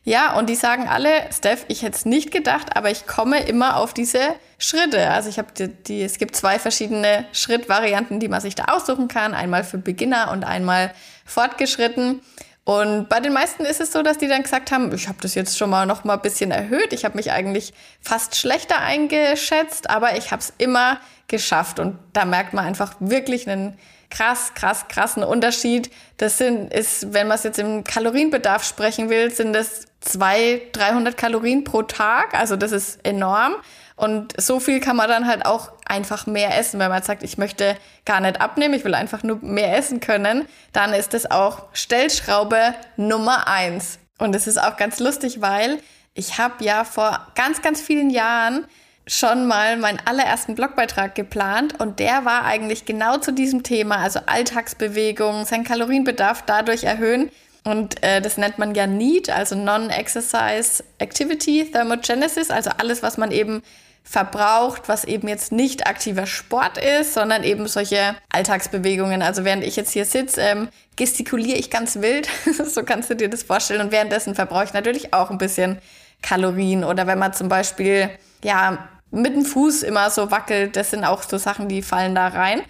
Ja, 0.08 0.38
und 0.38 0.48
die 0.48 0.56
sagen 0.56 0.88
alle, 0.88 1.10
Steph, 1.38 1.66
ich 1.68 1.82
hätte 1.82 1.98
es 1.98 2.06
nicht 2.06 2.32
gedacht, 2.32 2.78
aber 2.78 2.90
ich 2.90 3.08
komme 3.08 3.42
immer 3.42 3.76
auf 3.76 3.94
diese 3.94 4.22
Schritte. 4.58 5.10
Also 5.12 5.28
ich 5.28 5.38
habe 5.38 5.50
die, 5.52 5.68
die, 5.68 6.02
es 6.02 6.18
gibt 6.18 6.34
zwei 6.34 6.60
verschiedene 6.60 7.26
Schrittvarianten, 7.34 8.22
die 8.22 8.30
man 8.30 8.40
sich 8.40 8.56
da 8.56 8.68
aussuchen 8.70 9.10
kann. 9.10 9.34
Einmal 9.34 9.66
für 9.66 9.78
Beginner 9.78 10.32
und 10.32 10.46
einmal 10.46 10.94
fortgeschritten. 11.26 12.22
Und 12.64 13.10
bei 13.10 13.20
den 13.20 13.34
meisten 13.34 13.66
ist 13.66 13.82
es 13.82 13.92
so, 13.92 14.02
dass 14.02 14.18
die 14.18 14.30
dann 14.30 14.44
gesagt 14.44 14.72
haben, 14.72 14.96
ich 14.96 15.10
habe 15.10 15.18
das 15.22 15.36
jetzt 15.36 15.58
schon 15.58 15.70
mal 15.70 15.86
noch 15.86 16.06
mal 16.06 16.14
ein 16.14 16.22
bisschen 16.22 16.52
erhöht. 16.52 16.94
Ich 16.94 17.04
habe 17.04 17.18
mich 17.18 17.34
eigentlich 17.34 17.74
fast 18.00 18.38
schlechter 18.38 18.80
eingeschätzt, 18.80 19.90
aber 19.90 20.16
ich 20.16 20.32
habe 20.32 20.42
es 20.42 20.54
immer 20.58 21.02
geschafft. 21.28 21.80
Und 21.80 22.00
da 22.14 22.24
merkt 22.24 22.54
man 22.54 22.64
einfach 22.64 22.96
wirklich 23.02 23.50
einen 23.50 23.78
krass, 24.10 24.54
krass, 24.56 24.86
krassen 24.88 25.26
Unterschied. 25.26 25.92
Das 26.16 26.38
sind, 26.38 26.74
ist, 26.74 27.14
wenn 27.14 27.28
man 27.28 27.36
es 27.36 27.44
jetzt 27.44 27.60
im 27.60 27.84
Kalorienbedarf 27.84 28.64
sprechen 28.64 29.10
will, 29.10 29.32
sind 29.32 29.52
das 29.52 29.87
200, 30.02 30.76
300 30.76 31.18
Kalorien 31.18 31.64
pro 31.64 31.84
Tag. 31.84 32.34
Also 32.34 32.56
das 32.56 32.72
ist 32.72 33.06
enorm. 33.06 33.56
Und 33.96 34.40
so 34.40 34.60
viel 34.60 34.80
kann 34.80 34.96
man 34.96 35.10
dann 35.10 35.28
halt 35.28 35.46
auch 35.46 35.72
einfach 35.86 36.28
mehr 36.28 36.58
essen. 36.58 36.80
Wenn 36.80 36.90
man 36.90 37.02
sagt, 37.02 37.24
ich 37.24 37.38
möchte 37.40 37.76
gar 38.06 38.20
nicht 38.20 38.40
abnehmen, 38.40 38.76
ich 38.76 38.86
will 38.86 38.94
einfach 38.94 39.24
nur 39.24 39.40
mehr 39.42 39.76
essen 39.76 40.00
können, 40.00 40.48
dann 40.72 40.94
ist 40.94 41.16
das 41.16 41.30
auch 41.30 41.64
Stellschraube 41.74 42.76
Nummer 42.96 43.48
eins. 43.48 43.98
Und 44.20 44.36
es 44.36 44.46
ist 44.46 44.62
auch 44.62 44.78
ganz 44.78 45.00
lustig, 45.00 45.42
weil 45.42 45.80
ich 46.14 46.38
habe 46.38 46.64
ja 46.64 46.84
vor 46.84 47.28
ganz, 47.36 47.62
ganz 47.62 47.82
vielen 47.82 48.12
Jahren 48.12 48.66
schon 49.08 49.48
mal 49.48 49.78
meinen 49.78 50.02
allerersten 50.06 50.54
Blogbeitrag 50.54 51.16
geplant 51.16 51.80
und 51.80 52.00
der 52.00 52.26
war 52.26 52.44
eigentlich 52.44 52.86
genau 52.86 53.18
zu 53.18 53.32
diesem 53.32 53.64
Thema, 53.64 53.98
also 53.98 54.20
Alltagsbewegung, 54.26 55.46
seinen 55.46 55.64
Kalorienbedarf 55.64 56.44
dadurch 56.46 56.84
erhöhen. 56.84 57.32
Und 57.68 58.02
äh, 58.02 58.22
das 58.22 58.38
nennt 58.38 58.58
man 58.60 58.74
ja 58.76 58.88
NEAT, 58.88 59.30
also 59.30 59.56
Non-Exercise 59.56 60.86
Activity 61.00 61.70
Thermogenesis, 61.70 62.50
also 62.50 62.70
alles, 62.78 63.04
was 63.04 63.18
man 63.18 63.32
eben 63.32 63.62
verbraucht, 64.04 64.84
was 64.88 65.04
eben 65.04 65.28
jetzt 65.28 65.52
nicht 65.52 65.86
aktiver 65.86 66.28
Sport 66.28 66.78
ist, 66.78 67.14
sondern 67.14 67.44
eben 67.44 67.68
solche 67.68 68.16
Alltagsbewegungen. 68.30 69.22
Also 69.22 69.44
während 69.44 69.66
ich 69.66 69.76
jetzt 69.76 69.92
hier 69.92 70.06
sitze, 70.06 70.40
ähm, 70.40 70.70
gestikuliere 70.96 71.58
ich 71.58 71.70
ganz 71.70 72.00
wild, 72.00 72.30
so 72.66 72.84
kannst 72.84 73.10
du 73.10 73.16
dir 73.18 73.30
das 73.30 73.44
vorstellen. 73.44 73.82
Und 73.82 73.92
währenddessen 73.92 74.34
verbrauche 74.34 74.64
ich 74.64 74.74
natürlich 74.74 75.14
auch 75.14 75.30
ein 75.30 75.38
bisschen 75.38 75.80
Kalorien. 76.22 76.86
Oder 76.86 77.06
wenn 77.06 77.20
man 77.20 77.34
zum 77.34 77.50
Beispiel, 77.50 78.10
ja, 78.46 78.88
mit 79.12 79.36
dem 79.36 79.44
Fuß 79.44 79.84
immer 79.84 80.10
so 80.10 80.32
wackelt. 80.32 80.76
Das 80.76 80.92
sind 80.92 81.04
auch 81.04 81.24
so 81.24 81.38
Sachen, 81.38 81.68
die 81.68 81.82
fallen 81.82 82.16
da 82.16 82.28
rein. 82.28 82.62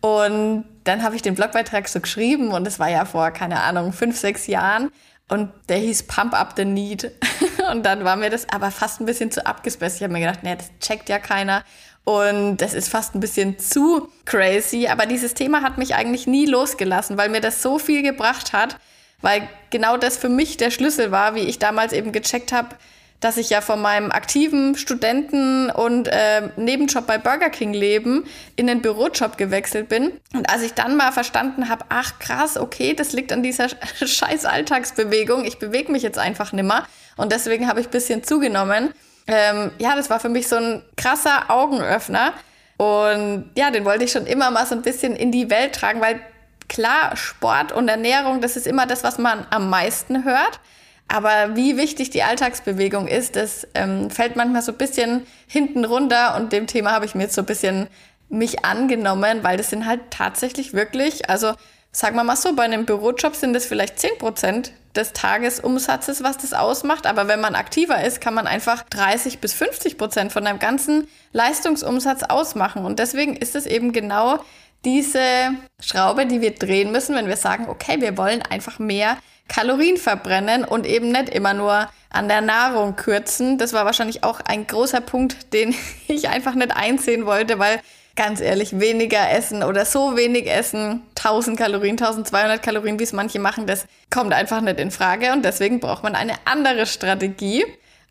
Und 0.00 0.64
dann 0.84 1.02
habe 1.02 1.16
ich 1.16 1.22
den 1.22 1.34
Blogbeitrag 1.34 1.88
so 1.88 2.00
geschrieben 2.00 2.52
und 2.52 2.66
es 2.66 2.78
war 2.78 2.88
ja 2.88 3.04
vor, 3.04 3.30
keine 3.30 3.60
Ahnung, 3.62 3.92
fünf, 3.92 4.18
sechs 4.18 4.46
Jahren. 4.46 4.90
Und 5.28 5.50
der 5.68 5.76
hieß 5.78 6.04
Pump 6.04 6.34
Up 6.34 6.54
the 6.56 6.64
Need. 6.64 7.12
und 7.72 7.84
dann 7.84 8.04
war 8.04 8.16
mir 8.16 8.30
das 8.30 8.48
aber 8.50 8.70
fast 8.70 9.00
ein 9.00 9.06
bisschen 9.06 9.30
zu 9.30 9.44
abgespaced. 9.44 9.96
Ich 9.96 10.02
habe 10.02 10.12
mir 10.12 10.20
gedacht, 10.20 10.42
nee, 10.42 10.56
das 10.56 10.70
checkt 10.80 11.08
ja 11.08 11.18
keiner. 11.18 11.64
Und 12.04 12.58
das 12.58 12.72
ist 12.72 12.88
fast 12.88 13.14
ein 13.14 13.20
bisschen 13.20 13.58
zu 13.58 14.08
crazy. 14.24 14.88
Aber 14.88 15.04
dieses 15.04 15.34
Thema 15.34 15.60
hat 15.60 15.76
mich 15.76 15.94
eigentlich 15.94 16.26
nie 16.26 16.46
losgelassen, 16.46 17.18
weil 17.18 17.28
mir 17.28 17.42
das 17.42 17.60
so 17.60 17.78
viel 17.78 18.02
gebracht 18.02 18.54
hat. 18.54 18.78
Weil 19.20 19.46
genau 19.68 19.96
das 19.98 20.16
für 20.16 20.30
mich 20.30 20.56
der 20.56 20.70
Schlüssel 20.70 21.10
war, 21.10 21.34
wie 21.34 21.40
ich 21.40 21.58
damals 21.58 21.92
eben 21.92 22.12
gecheckt 22.12 22.52
habe, 22.52 22.76
dass 23.20 23.36
ich 23.36 23.50
ja 23.50 23.60
von 23.60 23.80
meinem 23.82 24.12
aktiven 24.12 24.76
Studenten- 24.76 25.70
und 25.70 26.08
äh, 26.08 26.50
Nebenjob 26.56 27.06
bei 27.06 27.18
Burger 27.18 27.50
King 27.50 27.72
leben 27.72 28.24
in 28.54 28.68
den 28.68 28.80
Bürojob 28.80 29.36
gewechselt 29.36 29.88
bin. 29.88 30.12
Und 30.34 30.48
als 30.50 30.62
ich 30.62 30.74
dann 30.74 30.96
mal 30.96 31.10
verstanden 31.10 31.68
habe, 31.68 31.84
ach 31.88 32.18
krass, 32.20 32.56
okay, 32.56 32.94
das 32.94 33.12
liegt 33.12 33.32
an 33.32 33.42
dieser 33.42 33.68
scheiß 34.04 34.44
Alltagsbewegung, 34.44 35.44
ich 35.44 35.58
bewege 35.58 35.90
mich 35.90 36.02
jetzt 36.02 36.18
einfach 36.18 36.52
nimmer 36.52 36.86
und 37.16 37.32
deswegen 37.32 37.68
habe 37.68 37.80
ich 37.80 37.88
bisschen 37.88 38.22
zugenommen. 38.22 38.90
Ähm, 39.26 39.72
ja, 39.78 39.96
das 39.96 40.10
war 40.10 40.20
für 40.20 40.28
mich 40.28 40.48
so 40.48 40.56
ein 40.56 40.82
krasser 40.96 41.50
Augenöffner 41.50 42.32
und 42.76 43.50
ja, 43.56 43.70
den 43.72 43.84
wollte 43.84 44.04
ich 44.04 44.12
schon 44.12 44.26
immer 44.26 44.50
mal 44.50 44.64
so 44.64 44.76
ein 44.76 44.82
bisschen 44.82 45.16
in 45.16 45.32
die 45.32 45.50
Welt 45.50 45.74
tragen, 45.74 46.00
weil 46.00 46.20
klar, 46.68 47.16
Sport 47.16 47.72
und 47.72 47.88
Ernährung, 47.88 48.40
das 48.40 48.56
ist 48.56 48.66
immer 48.66 48.86
das, 48.86 49.02
was 49.02 49.18
man 49.18 49.46
am 49.50 49.68
meisten 49.68 50.24
hört. 50.24 50.60
Aber 51.08 51.56
wie 51.56 51.76
wichtig 51.78 52.10
die 52.10 52.22
Alltagsbewegung 52.22 53.08
ist, 53.08 53.36
das 53.36 53.66
ähm, 53.74 54.10
fällt 54.10 54.36
manchmal 54.36 54.62
so 54.62 54.72
ein 54.72 54.78
bisschen 54.78 55.26
hinten 55.46 55.84
runter 55.84 56.36
und 56.36 56.52
dem 56.52 56.66
Thema 56.66 56.92
habe 56.92 57.06
ich 57.06 57.14
mir 57.14 57.24
jetzt 57.24 57.34
so 57.34 57.42
ein 57.42 57.46
bisschen 57.46 57.88
mich 58.28 58.64
angenommen, 58.64 59.42
weil 59.42 59.56
das 59.56 59.70
sind 59.70 59.86
halt 59.86 60.10
tatsächlich 60.10 60.74
wirklich, 60.74 61.30
also 61.30 61.54
sagen 61.92 62.16
wir 62.16 62.24
mal 62.24 62.36
so, 62.36 62.54
bei 62.54 62.64
einem 62.64 62.84
Bürojob 62.84 63.34
sind 63.34 63.54
das 63.54 63.64
vielleicht 63.64 63.98
10 63.98 64.18
Prozent 64.18 64.72
des 64.94 65.12
Tagesumsatzes, 65.12 66.22
was 66.22 66.36
das 66.36 66.52
ausmacht. 66.52 67.06
Aber 67.06 67.28
wenn 67.28 67.40
man 67.40 67.54
aktiver 67.54 68.04
ist, 68.04 68.20
kann 68.20 68.34
man 68.34 68.46
einfach 68.46 68.82
30 68.82 69.38
bis 69.38 69.54
50 69.54 69.96
Prozent 69.96 70.32
von 70.32 70.46
einem 70.46 70.58
ganzen 70.58 71.08
Leistungsumsatz 71.32 72.24
ausmachen. 72.24 72.84
Und 72.84 72.98
deswegen 72.98 73.36
ist 73.36 73.56
es 73.56 73.66
eben 73.66 73.92
genau 73.92 74.44
diese 74.84 75.52
Schraube, 75.80 76.26
die 76.26 76.40
wir 76.40 76.54
drehen 76.54 76.92
müssen, 76.92 77.16
wenn 77.16 77.26
wir 77.26 77.36
sagen, 77.36 77.66
okay, 77.68 78.00
wir 78.00 78.16
wollen 78.16 78.42
einfach 78.42 78.78
mehr 78.78 79.16
Kalorien 79.48 79.96
verbrennen 79.96 80.64
und 80.64 80.86
eben 80.86 81.10
nicht 81.10 81.30
immer 81.30 81.54
nur 81.54 81.88
an 82.10 82.28
der 82.28 82.40
Nahrung 82.40 82.96
kürzen. 82.96 83.58
Das 83.58 83.72
war 83.72 83.84
wahrscheinlich 83.84 84.24
auch 84.24 84.40
ein 84.40 84.66
großer 84.66 85.00
Punkt, 85.00 85.52
den 85.52 85.74
ich 86.08 86.28
einfach 86.28 86.54
nicht 86.54 86.76
einsehen 86.76 87.26
wollte, 87.26 87.58
weil 87.58 87.80
ganz 88.18 88.40
ehrlich, 88.40 88.80
weniger 88.80 89.30
essen 89.30 89.62
oder 89.62 89.84
so 89.84 90.16
wenig 90.16 90.50
essen, 90.50 91.02
1000 91.16 91.56
Kalorien, 91.56 91.92
1200 91.92 92.60
Kalorien, 92.60 92.98
wie 92.98 93.04
es 93.04 93.12
manche 93.12 93.38
machen, 93.38 93.66
das 93.66 93.86
kommt 94.10 94.32
einfach 94.32 94.60
nicht 94.60 94.80
in 94.80 94.90
Frage 94.90 95.32
und 95.32 95.44
deswegen 95.44 95.78
braucht 95.78 96.02
man 96.02 96.16
eine 96.16 96.34
andere 96.44 96.86
Strategie. 96.86 97.64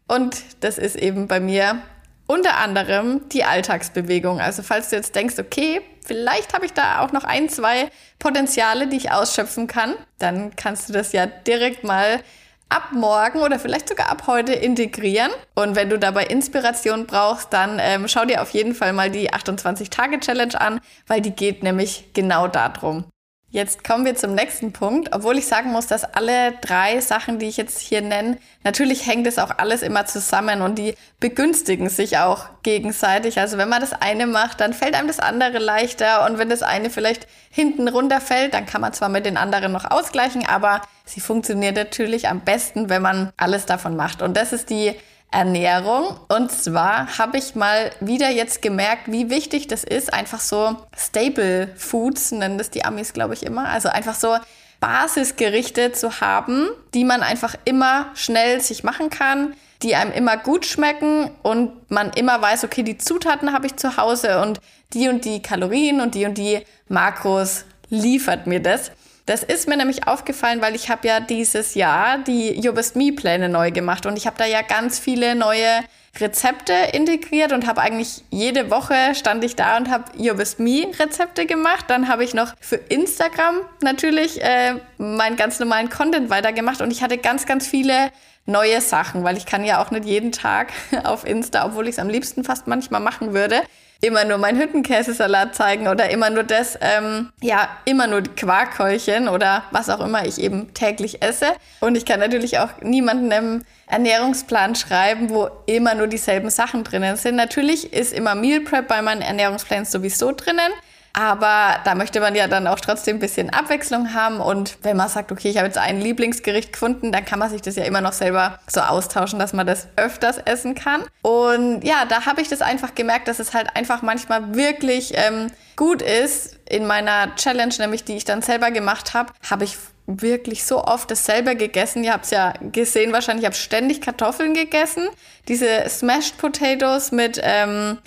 Und 0.07 0.37
das 0.61 0.77
ist 0.77 0.95
eben 0.95 1.27
bei 1.27 1.41
mir 1.41 1.81
unter 2.25 2.57
anderem 2.57 3.27
die 3.33 3.43
Alltagsbewegung. 3.43 4.39
Also 4.39 4.63
falls 4.63 4.89
du 4.89 4.95
jetzt 4.95 5.13
denkst, 5.13 5.35
okay, 5.39 5.81
vielleicht 6.07 6.53
habe 6.53 6.65
ich 6.65 6.73
da 6.73 7.01
auch 7.01 7.11
noch 7.11 7.23
ein, 7.23 7.49
zwei 7.49 7.89
Potenziale, 8.19 8.87
die 8.87 8.97
ich 8.97 9.11
ausschöpfen 9.11 9.67
kann, 9.67 9.93
dann 10.17 10.55
kannst 10.55 10.89
du 10.89 10.93
das 10.93 11.11
ja 11.11 11.25
direkt 11.25 11.83
mal 11.83 12.21
ab 12.69 12.89
morgen 12.91 13.39
oder 13.39 13.59
vielleicht 13.59 13.89
sogar 13.89 14.09
ab 14.09 14.23
heute 14.27 14.53
integrieren. 14.53 15.31
Und 15.55 15.75
wenn 15.75 15.89
du 15.89 15.99
dabei 15.99 16.25
Inspiration 16.25 17.05
brauchst, 17.05 17.53
dann 17.53 17.79
ähm, 17.81 18.07
schau 18.07 18.25
dir 18.25 18.41
auf 18.41 18.49
jeden 18.51 18.75
Fall 18.75 18.93
mal 18.93 19.09
die 19.09 19.31
28-Tage-Challenge 19.31 20.59
an, 20.59 20.81
weil 21.05 21.21
die 21.21 21.31
geht 21.31 21.63
nämlich 21.63 22.09
genau 22.13 22.47
darum. 22.47 23.05
Jetzt 23.49 23.85
kommen 23.85 24.03
wir 24.03 24.13
zum 24.15 24.35
nächsten 24.35 24.73
Punkt, 24.73 25.15
obwohl 25.15 25.37
ich 25.37 25.47
sagen 25.47 25.71
muss, 25.71 25.87
dass 25.87 26.03
alle 26.03 26.51
drei 26.59 26.99
Sachen, 26.99 27.39
die 27.39 27.45
ich 27.45 27.55
jetzt 27.55 27.79
hier 27.79 28.01
nenne, 28.01 28.37
natürlich 28.65 29.07
hängt 29.07 29.25
es 29.25 29.39
auch 29.39 29.57
alles 29.57 29.83
immer 29.83 30.05
zusammen 30.05 30.61
und 30.61 30.77
die 30.77 30.95
begünstigen 31.21 31.87
sich 31.87 32.17
auch 32.17 32.49
gegenseitig. 32.63 33.39
Also 33.39 33.57
wenn 33.57 33.69
man 33.69 33.79
das 33.79 33.93
eine 33.93 34.27
macht, 34.27 34.59
dann 34.59 34.73
fällt 34.73 34.95
einem 34.95 35.07
das 35.07 35.21
andere 35.21 35.59
leichter 35.59 36.25
und 36.25 36.37
wenn 36.37 36.49
das 36.49 36.61
eine 36.61 36.89
vielleicht 36.89 37.25
hinten 37.49 37.87
runterfällt, 37.87 38.53
dann 38.53 38.65
kann 38.65 38.81
man 38.81 38.91
zwar 38.91 39.07
mit 39.07 39.25
den 39.25 39.37
anderen 39.37 39.71
noch 39.71 39.89
ausgleichen, 39.89 40.45
aber 40.45 40.81
sie 41.05 41.21
funktioniert 41.21 41.77
natürlich 41.77 42.27
am 42.27 42.41
besten, 42.41 42.89
wenn 42.89 43.01
man 43.01 43.31
alles 43.37 43.65
davon 43.65 43.95
macht. 43.95 44.21
Und 44.21 44.35
das 44.35 44.51
ist 44.51 44.69
die 44.69 44.93
Ernährung. 45.31 46.19
Und 46.29 46.51
zwar 46.51 47.17
habe 47.17 47.37
ich 47.37 47.55
mal 47.55 47.91
wieder 47.99 48.29
jetzt 48.29 48.61
gemerkt, 48.61 49.11
wie 49.11 49.29
wichtig 49.29 49.67
das 49.67 49.83
ist, 49.83 50.13
einfach 50.13 50.39
so 50.39 50.75
Staple 50.95 51.69
Foods, 51.75 52.31
nennen 52.31 52.57
das 52.57 52.69
die 52.69 52.85
Amis, 52.85 53.13
glaube 53.13 53.33
ich, 53.33 53.43
immer. 53.43 53.67
Also 53.69 53.89
einfach 53.89 54.15
so 54.15 54.37
Basisgerichte 54.79 55.91
zu 55.91 56.21
haben, 56.21 56.67
die 56.93 57.03
man 57.03 57.21
einfach 57.21 57.55
immer 57.65 58.07
schnell 58.13 58.61
sich 58.61 58.83
machen 58.83 59.09
kann, 59.09 59.55
die 59.83 59.95
einem 59.95 60.11
immer 60.11 60.37
gut 60.37 60.65
schmecken 60.65 61.31
und 61.43 61.91
man 61.91 62.11
immer 62.11 62.41
weiß, 62.41 62.63
okay, 62.63 62.83
die 62.83 62.97
Zutaten 62.97 63.53
habe 63.53 63.67
ich 63.67 63.75
zu 63.75 63.97
Hause 63.97 64.41
und 64.41 64.59
die 64.93 65.09
und 65.09 65.25
die 65.25 65.41
Kalorien 65.41 66.01
und 66.01 66.15
die 66.15 66.25
und 66.25 66.37
die 66.37 66.63
Makros 66.87 67.65
liefert 67.89 68.47
mir 68.47 68.61
das. 68.61 68.91
Das 69.27 69.43
ist 69.43 69.67
mir 69.67 69.75
nämlich 69.75 70.07
aufgefallen, 70.07 70.61
weil 70.61 70.73
ich 70.73 70.89
habe 70.89 71.05
ja 71.05 71.19
dieses 71.19 71.75
Jahr 71.75 72.17
die 72.17 72.53
You 72.61 72.71
Best 72.71 72.95
Me 72.95 73.11
Pläne 73.11 73.49
neu 73.49 73.71
gemacht 73.71 74.05
und 74.05 74.17
ich 74.17 74.25
habe 74.25 74.37
da 74.37 74.45
ja 74.45 74.61
ganz 74.61 74.99
viele 74.99 75.35
neue 75.35 75.83
Rezepte 76.17 76.73
integriert 76.93 77.51
und 77.51 77.67
habe 77.67 77.81
eigentlich 77.81 78.23
jede 78.29 78.71
Woche 78.71 78.95
stand 79.15 79.43
ich 79.43 79.57
da 79.57 79.75
und 79.75 79.89
habe 79.89 80.05
You 80.15 80.33
Best 80.33 80.61
Me 80.61 80.87
Rezepte 80.97 81.45
gemacht. 81.45 81.85
Dann 81.89 82.07
habe 82.07 82.23
ich 82.23 82.33
noch 82.33 82.53
für 82.61 82.77
Instagram 82.77 83.57
natürlich 83.81 84.41
äh, 84.41 84.75
meinen 84.97 85.35
ganz 85.35 85.59
normalen 85.59 85.89
Content 85.89 86.29
weitergemacht 86.29 86.79
und 86.79 86.89
ich 86.91 87.03
hatte 87.03 87.17
ganz, 87.17 87.45
ganz 87.45 87.67
viele 87.67 88.11
neue 88.45 88.79
Sachen, 88.79 89.25
weil 89.25 89.35
ich 89.35 89.45
kann 89.45 89.65
ja 89.65 89.83
auch 89.83 89.91
nicht 89.91 90.05
jeden 90.05 90.31
Tag 90.31 90.71
auf 91.03 91.27
Insta, 91.27 91.65
obwohl 91.65 91.89
ich 91.89 91.95
es 91.95 91.99
am 91.99 92.07
liebsten 92.07 92.45
fast 92.45 92.67
manchmal 92.67 93.01
machen 93.01 93.33
würde, 93.33 93.61
immer 94.01 94.25
nur 94.25 94.37
meinen 94.37 94.59
Hüttenkäsesalat 94.59 95.55
zeigen 95.55 95.87
oder 95.87 96.09
immer 96.09 96.29
nur 96.29 96.43
das, 96.43 96.77
ähm, 96.81 97.31
ja, 97.41 97.69
immer 97.85 98.07
nur 98.07 98.23
Quarkhäulchen 98.23 99.27
oder 99.27 99.63
was 99.71 99.89
auch 99.89 99.99
immer 99.99 100.25
ich 100.25 100.39
eben 100.39 100.73
täglich 100.73 101.21
esse. 101.21 101.47
Und 101.79 101.95
ich 101.95 102.05
kann 102.05 102.19
natürlich 102.19 102.59
auch 102.59 102.69
niemanden 102.81 103.31
im 103.31 103.65
Ernährungsplan 103.87 104.75
schreiben, 104.75 105.29
wo 105.29 105.49
immer 105.65 105.95
nur 105.95 106.07
dieselben 106.07 106.49
Sachen 106.49 106.83
drinnen 106.83 107.15
sind. 107.15 107.35
Natürlich 107.35 107.93
ist 107.93 108.13
immer 108.13 108.35
Meal 108.35 108.61
Prep 108.61 108.87
bei 108.87 109.01
meinen 109.01 109.21
Ernährungsplänen 109.21 109.85
sowieso 109.85 110.31
drinnen. 110.31 110.71
Aber 111.17 111.79
da 111.83 111.95
möchte 111.95 112.19
man 112.19 112.35
ja 112.35 112.47
dann 112.47 112.67
auch 112.67 112.79
trotzdem 112.79 113.15
ein 113.15 113.19
bisschen 113.19 113.49
Abwechslung 113.49 114.13
haben. 114.13 114.39
Und 114.39 114.77
wenn 114.83 114.95
man 114.95 115.09
sagt, 115.09 115.31
okay, 115.31 115.49
ich 115.49 115.57
habe 115.57 115.65
jetzt 115.65 115.79
ein 115.79 115.99
Lieblingsgericht 115.99 116.71
gefunden, 116.71 117.11
dann 117.11 117.25
kann 117.25 117.39
man 117.39 117.49
sich 117.49 117.63
das 117.63 117.75
ja 117.75 117.85
immer 117.85 118.01
noch 118.01 118.13
selber 118.13 118.59
so 118.67 118.81
austauschen, 118.81 119.39
dass 119.39 119.51
man 119.51 119.65
das 119.65 119.87
öfters 119.95 120.37
essen 120.37 120.75
kann. 120.75 121.01
Und 121.23 121.81
ja, 121.83 122.05
da 122.07 122.27
habe 122.27 122.41
ich 122.41 122.49
das 122.49 122.61
einfach 122.61 122.93
gemerkt, 122.93 123.27
dass 123.27 123.39
es 123.39 123.55
halt 123.55 123.75
einfach 123.75 124.03
manchmal 124.03 124.53
wirklich 124.53 125.13
ähm, 125.15 125.47
gut 125.75 126.03
ist. 126.03 126.59
In 126.69 126.85
meiner 126.85 127.33
Challenge, 127.35 127.73
nämlich 127.79 128.03
die 128.03 128.15
ich 128.15 128.25
dann 128.25 128.43
selber 128.43 128.69
gemacht 128.69 129.15
habe, 129.15 129.33
habe 129.49 129.63
ich 129.63 129.75
wirklich 130.05 130.65
so 130.65 130.83
oft 130.83 131.09
dasselbe 131.09 131.55
gegessen. 131.55 132.03
Ihr 132.03 132.13
habt 132.13 132.25
es 132.25 132.31
ja 132.31 132.53
gesehen, 132.71 133.11
wahrscheinlich, 133.11 133.41
ich 133.41 133.47
habe 133.47 133.55
ständig 133.55 134.01
Kartoffeln 134.01 134.53
gegessen. 134.53 135.09
Diese 135.47 135.89
Smashed 135.89 136.37
Potatoes 136.37 137.11
mit 137.11 137.41
ähm, 137.41 137.97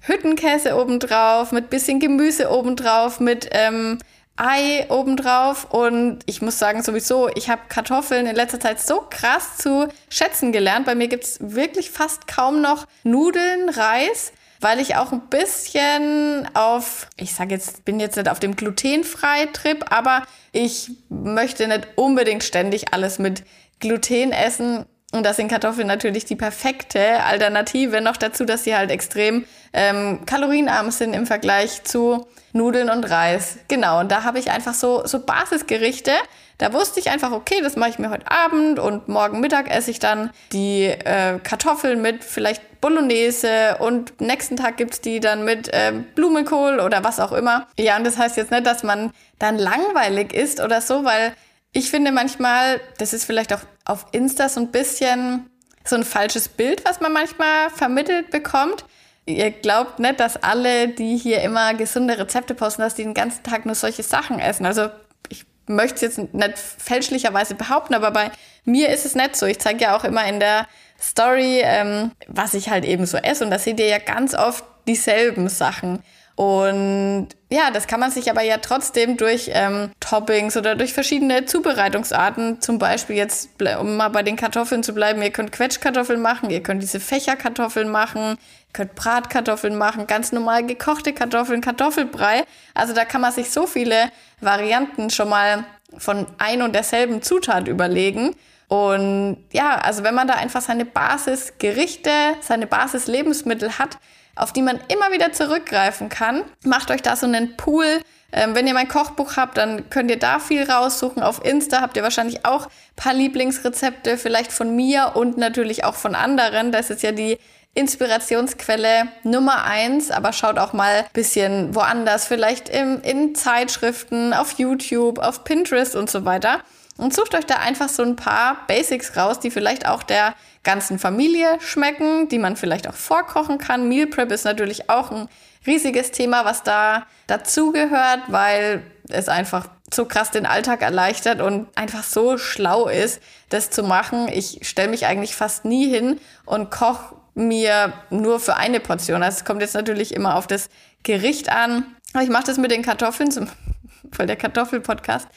Hüttenkäse 0.00 0.76
obendrauf, 0.76 1.52
mit 1.52 1.70
bisschen 1.70 2.00
Gemüse 2.00 2.50
obendrauf, 2.50 3.20
mit 3.20 3.48
ähm, 3.52 3.98
Ei 4.36 4.86
obendrauf. 4.88 5.66
Und 5.70 6.20
ich 6.26 6.42
muss 6.42 6.58
sagen, 6.58 6.82
sowieso, 6.82 7.28
ich 7.34 7.50
habe 7.50 7.62
Kartoffeln 7.68 8.26
in 8.26 8.36
letzter 8.36 8.60
Zeit 8.60 8.80
so 8.80 9.04
krass 9.10 9.56
zu 9.58 9.88
schätzen 10.08 10.52
gelernt. 10.52 10.86
Bei 10.86 10.94
mir 10.94 11.08
gibt's 11.08 11.38
wirklich 11.40 11.90
fast 11.90 12.26
kaum 12.28 12.60
noch 12.60 12.86
Nudeln, 13.02 13.68
Reis 13.68 14.32
weil 14.60 14.80
ich 14.80 14.96
auch 14.96 15.12
ein 15.12 15.28
bisschen 15.28 16.48
auf, 16.54 17.08
ich 17.16 17.34
sage 17.34 17.54
jetzt, 17.54 17.84
bin 17.84 18.00
jetzt 18.00 18.16
nicht 18.16 18.28
auf 18.28 18.40
dem 18.40 18.56
glutenfrei 18.56 19.46
Trip, 19.52 19.84
aber 19.90 20.24
ich 20.52 20.90
möchte 21.08 21.68
nicht 21.68 21.88
unbedingt 21.96 22.42
ständig 22.42 22.92
alles 22.92 23.18
mit 23.18 23.44
Gluten 23.80 24.32
essen. 24.32 24.84
Und 25.12 25.24
das 25.24 25.36
sind 25.36 25.48
Kartoffeln 25.48 25.86
natürlich 25.86 26.26
die 26.26 26.36
perfekte 26.36 27.22
Alternative. 27.24 28.00
Noch 28.02 28.18
dazu, 28.18 28.44
dass 28.44 28.64
sie 28.64 28.76
halt 28.76 28.90
extrem 28.90 29.46
ähm, 29.72 30.26
kalorienarm 30.26 30.90
sind 30.90 31.14
im 31.14 31.26
Vergleich 31.26 31.82
zu 31.84 32.26
Nudeln 32.52 32.90
und 32.90 33.04
Reis. 33.04 33.58
Genau, 33.68 34.00
und 34.00 34.10
da 34.12 34.24
habe 34.24 34.38
ich 34.38 34.50
einfach 34.50 34.74
so, 34.74 35.06
so 35.06 35.20
Basisgerichte. 35.20 36.12
Da 36.58 36.72
wusste 36.72 36.98
ich 36.98 37.08
einfach, 37.08 37.30
okay, 37.30 37.60
das 37.62 37.76
mache 37.76 37.90
ich 37.90 37.98
mir 37.98 38.10
heute 38.10 38.30
Abend 38.30 38.80
und 38.80 39.08
morgen 39.08 39.40
Mittag 39.40 39.70
esse 39.70 39.92
ich 39.92 40.00
dann 40.00 40.30
die 40.52 40.86
äh, 40.86 41.38
Kartoffeln 41.42 42.02
mit 42.02 42.24
vielleicht 42.24 42.80
Bolognese 42.80 43.76
und 43.78 44.20
nächsten 44.20 44.56
Tag 44.56 44.76
gibt's 44.76 45.00
die 45.00 45.20
dann 45.20 45.44
mit 45.44 45.68
äh, 45.68 45.92
Blumenkohl 46.16 46.80
oder 46.80 47.04
was 47.04 47.20
auch 47.20 47.32
immer. 47.32 47.66
Ja, 47.78 47.96
und 47.96 48.04
das 48.04 48.18
heißt 48.18 48.36
jetzt 48.36 48.50
nicht, 48.50 48.66
dass 48.66 48.82
man 48.82 49.12
dann 49.38 49.56
langweilig 49.56 50.32
ist 50.32 50.60
oder 50.60 50.80
so, 50.80 51.04
weil 51.04 51.32
ich 51.78 51.90
finde 51.90 52.12
manchmal, 52.12 52.80
das 52.98 53.12
ist 53.12 53.24
vielleicht 53.24 53.52
auch 53.54 53.60
auf 53.84 54.06
Insta 54.12 54.48
so 54.48 54.60
ein 54.60 54.70
bisschen 54.70 55.48
so 55.84 55.96
ein 55.96 56.04
falsches 56.04 56.48
Bild, 56.48 56.84
was 56.84 57.00
man 57.00 57.12
manchmal 57.12 57.70
vermittelt 57.70 58.30
bekommt 58.30 58.84
ihr 59.28 59.50
glaubt 59.50 59.98
nicht, 59.98 60.20
dass 60.20 60.42
alle, 60.42 60.88
die 60.88 61.16
hier 61.16 61.42
immer 61.42 61.74
gesunde 61.74 62.18
Rezepte 62.18 62.54
posten, 62.54 62.82
dass 62.82 62.94
die 62.94 63.04
den 63.04 63.14
ganzen 63.14 63.42
Tag 63.42 63.66
nur 63.66 63.74
solche 63.74 64.02
Sachen 64.02 64.38
essen. 64.38 64.66
Also 64.66 64.88
ich 65.28 65.44
möchte 65.66 65.96
es 65.96 66.00
jetzt 66.16 66.34
nicht 66.34 66.58
fälschlicherweise 66.58 67.54
behaupten, 67.54 67.94
aber 67.94 68.10
bei 68.10 68.30
mir 68.64 68.88
ist 68.88 69.04
es 69.04 69.14
nicht 69.14 69.36
so. 69.36 69.46
Ich 69.46 69.58
zeige 69.58 69.84
ja 69.84 69.96
auch 69.96 70.04
immer 70.04 70.26
in 70.26 70.40
der 70.40 70.66
Story, 71.00 71.60
ähm, 71.62 72.12
was 72.26 72.54
ich 72.54 72.70
halt 72.70 72.84
eben 72.84 73.06
so 73.06 73.18
esse. 73.18 73.44
Und 73.44 73.50
da 73.50 73.58
seht 73.58 73.78
ihr 73.78 73.86
ja 73.86 73.98
ganz 73.98 74.34
oft 74.34 74.64
dieselben 74.86 75.48
Sachen. 75.48 76.02
Und 76.38 77.30
ja, 77.50 77.72
das 77.72 77.88
kann 77.88 77.98
man 77.98 78.12
sich 78.12 78.30
aber 78.30 78.42
ja 78.42 78.58
trotzdem 78.58 79.16
durch 79.16 79.50
ähm, 79.52 79.90
Toppings 79.98 80.56
oder 80.56 80.76
durch 80.76 80.94
verschiedene 80.94 81.46
Zubereitungsarten, 81.46 82.60
zum 82.60 82.78
Beispiel 82.78 83.16
jetzt, 83.16 83.50
um 83.80 83.96
mal 83.96 84.10
bei 84.10 84.22
den 84.22 84.36
Kartoffeln 84.36 84.84
zu 84.84 84.94
bleiben, 84.94 85.20
ihr 85.20 85.32
könnt 85.32 85.50
Quetschkartoffeln 85.50 86.22
machen, 86.22 86.50
ihr 86.50 86.62
könnt 86.62 86.80
diese 86.80 87.00
Fächerkartoffeln 87.00 87.88
machen, 87.88 88.38
ihr 88.68 88.72
könnt 88.72 88.94
Bratkartoffeln 88.94 89.76
machen, 89.76 90.06
ganz 90.06 90.30
normal 90.30 90.64
gekochte 90.64 91.12
Kartoffeln, 91.12 91.60
Kartoffelbrei. 91.60 92.44
Also 92.72 92.94
da 92.94 93.04
kann 93.04 93.20
man 93.20 93.32
sich 93.32 93.50
so 93.50 93.66
viele 93.66 94.08
Varianten 94.40 95.10
schon 95.10 95.30
mal 95.30 95.64
von 95.96 96.24
ein 96.38 96.62
und 96.62 96.72
derselben 96.72 97.20
Zutat 97.20 97.66
überlegen. 97.66 98.36
Und 98.68 99.38
ja, 99.52 99.74
also 99.74 100.04
wenn 100.04 100.14
man 100.14 100.28
da 100.28 100.34
einfach 100.34 100.60
seine 100.60 100.84
Basisgerichte, 100.84 102.12
seine 102.42 102.68
Basislebensmittel 102.68 103.80
hat, 103.80 103.98
auf 104.38 104.52
die 104.52 104.62
man 104.62 104.80
immer 104.88 105.12
wieder 105.12 105.32
zurückgreifen 105.32 106.08
kann. 106.08 106.44
Macht 106.64 106.90
euch 106.90 107.02
da 107.02 107.16
so 107.16 107.26
einen 107.26 107.56
Pool. 107.56 108.00
Ähm, 108.30 108.54
wenn 108.54 108.66
ihr 108.66 108.74
mein 108.74 108.88
Kochbuch 108.88 109.36
habt, 109.36 109.56
dann 109.56 109.88
könnt 109.90 110.10
ihr 110.10 110.18
da 110.18 110.38
viel 110.38 110.70
raussuchen. 110.70 111.22
Auf 111.22 111.44
Insta 111.44 111.80
habt 111.80 111.96
ihr 111.96 112.02
wahrscheinlich 112.02 112.44
auch 112.44 112.66
ein 112.66 112.96
paar 112.96 113.14
Lieblingsrezepte, 113.14 114.18
vielleicht 114.18 114.52
von 114.52 114.76
mir 114.76 115.12
und 115.14 115.38
natürlich 115.38 115.84
auch 115.84 115.94
von 115.94 116.14
anderen. 116.14 116.70
Das 116.70 116.90
ist 116.90 117.02
ja 117.02 117.12
die 117.12 117.38
Inspirationsquelle 117.74 119.08
Nummer 119.22 119.64
eins, 119.64 120.10
aber 120.10 120.32
schaut 120.32 120.58
auch 120.58 120.72
mal 120.72 120.96
ein 120.96 121.04
bisschen 121.12 121.74
woanders, 121.74 122.26
vielleicht 122.26 122.68
im, 122.68 123.00
in 123.02 123.34
Zeitschriften, 123.34 124.34
auf 124.34 124.58
YouTube, 124.58 125.18
auf 125.18 125.44
Pinterest 125.44 125.94
und 125.94 126.10
so 126.10 126.24
weiter. 126.24 126.60
Und 126.98 127.14
sucht 127.14 127.34
euch 127.34 127.46
da 127.46 127.56
einfach 127.56 127.88
so 127.88 128.02
ein 128.02 128.16
paar 128.16 128.66
Basics 128.66 129.16
raus, 129.16 129.38
die 129.40 129.50
vielleicht 129.50 129.86
auch 129.86 130.02
der 130.02 130.34
ganzen 130.64 130.98
Familie 130.98 131.58
schmecken, 131.60 132.28
die 132.28 132.38
man 132.38 132.56
vielleicht 132.56 132.88
auch 132.88 132.94
vorkochen 132.94 133.58
kann. 133.58 133.88
Meal 133.88 134.08
Prep 134.08 134.32
ist 134.32 134.44
natürlich 134.44 134.90
auch 134.90 135.10
ein 135.10 135.28
riesiges 135.66 136.10
Thema, 136.10 136.44
was 136.44 136.64
da 136.64 137.06
dazugehört, 137.28 138.22
weil 138.26 138.82
es 139.08 139.28
einfach 139.28 139.68
so 139.92 140.04
krass 140.04 140.30
den 140.30 140.44
Alltag 140.44 140.82
erleichtert 140.82 141.40
und 141.40 141.68
einfach 141.76 142.02
so 142.02 142.36
schlau 142.36 142.88
ist, 142.88 143.22
das 143.48 143.70
zu 143.70 143.82
machen. 143.82 144.28
Ich 144.28 144.60
stelle 144.62 144.88
mich 144.88 145.06
eigentlich 145.06 145.34
fast 145.34 145.64
nie 145.64 145.88
hin 145.88 146.20
und 146.44 146.70
koche 146.70 147.14
mir 147.34 147.92
nur 148.10 148.40
für 148.40 148.56
eine 148.56 148.80
Portion. 148.80 149.22
Also 149.22 149.38
es 149.38 149.44
kommt 149.44 149.62
jetzt 149.62 149.74
natürlich 149.74 150.14
immer 150.14 150.36
auf 150.36 150.46
das 150.46 150.68
Gericht 151.04 151.50
an. 151.50 151.84
Ich 152.20 152.28
mache 152.28 152.44
das 152.44 152.58
mit 152.58 152.70
den 152.70 152.82
Kartoffeln, 152.82 153.30
voll 154.12 154.26
der 154.26 154.36
Kartoffelpodcast. 154.36 155.28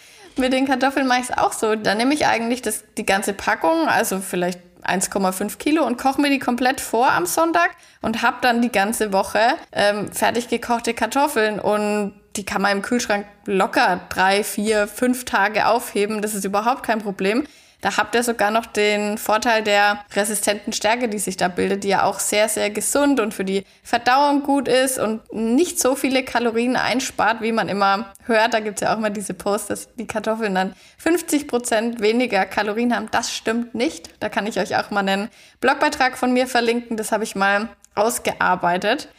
Mit 0.42 0.54
den 0.54 0.66
Kartoffeln 0.66 1.06
mache 1.06 1.20
ich 1.20 1.30
es 1.30 1.38
auch 1.38 1.54
so. 1.54 1.76
Da 1.76 1.94
nehme 1.94 2.16
ich 2.16 2.26
eigentlich 2.26 2.64
das, 2.64 2.84
die 2.98 3.06
ganze 3.06 3.32
Packung, 3.32 3.88
also 3.88 4.20
vielleicht 4.20 4.60
1,5 4.84 5.60
Kilo 5.60 5.86
und 5.86 6.00
koche 6.00 6.20
mir 6.20 6.32
die 6.32 6.40
komplett 6.40 6.82
vor 6.82 7.12
am 7.12 7.28
Sonntag 7.28 7.70
und 8.02 8.24
habe 8.24 8.38
dann 8.42 8.64
die 8.64 8.72
ganze 8.72 9.14
Woche 9.14 9.40
ähm, 9.72 10.12
fertig 10.12 10.48
gekochte 10.48 10.96
Kartoffeln 10.96 11.60
und 11.60 12.20
die 12.36 12.44
kann 12.44 12.64
man 12.64 12.72
im 12.78 12.82
Kühlschrank 12.82 13.28
locker 13.46 14.02
drei, 14.10 14.44
vier, 14.44 14.88
fünf 14.88 15.26
Tage 15.26 15.68
aufheben. 15.68 16.24
Das 16.24 16.34
ist 16.34 16.44
überhaupt 16.44 16.82
kein 16.82 17.04
Problem. 17.04 17.46
Da 17.82 17.98
habt 17.98 18.14
ihr 18.14 18.22
sogar 18.22 18.52
noch 18.52 18.68
den 18.68 19.18
Vorteil 19.18 19.64
der 19.64 20.06
resistenten 20.16 20.72
Stärke, 20.72 21.10
die 21.10 21.18
sich 21.18 21.36
da 21.36 21.48
bildet, 21.48 21.84
die 21.84 21.90
ja 21.90 22.04
auch 22.04 22.20
sehr, 22.20 22.48
sehr 22.48 22.70
gesund 22.70 23.20
und 23.20 23.34
für 23.34 23.44
die 23.44 23.66
Verdauung 23.84 24.44
gut 24.44 24.68
ist 24.68 25.00
und 25.00 25.34
nicht 25.34 25.80
so 25.80 25.96
viele 25.96 26.24
Kalorien 26.24 26.76
einspart, 26.76 27.42
wie 27.42 27.52
man 27.52 27.70
immer 27.70 28.14
hört. 28.26 28.54
Da 28.54 28.60
gibt's 28.60 28.82
ja 28.82 28.94
auch 28.94 28.98
immer 28.98 29.10
diese 29.10 29.34
Posts, 29.34 29.68
dass 29.68 29.96
die 29.96 30.06
Kartoffeln 30.06 30.54
dann 30.54 30.76
50 31.00 31.48
Prozent 31.48 32.02
weniger 32.02 32.46
Kalorien 32.46 32.96
haben. 32.96 33.10
Das 33.12 33.34
stimmt 33.34 33.74
nicht. 33.74 34.10
Da 34.20 34.30
kann 34.30 34.46
ich 34.46 34.60
euch 34.60 34.76
auch 34.78 34.92
mal 34.92 35.00
einen 35.00 35.30
Blogbeitrag 35.60 36.18
von 36.18 36.32
mir 36.34 36.46
verlinken. 36.46 36.98
Das 36.98 37.12
habe 37.12 37.24
ich 37.24 37.36
mal 37.36 37.68
ausgearbeitet. 37.96 39.10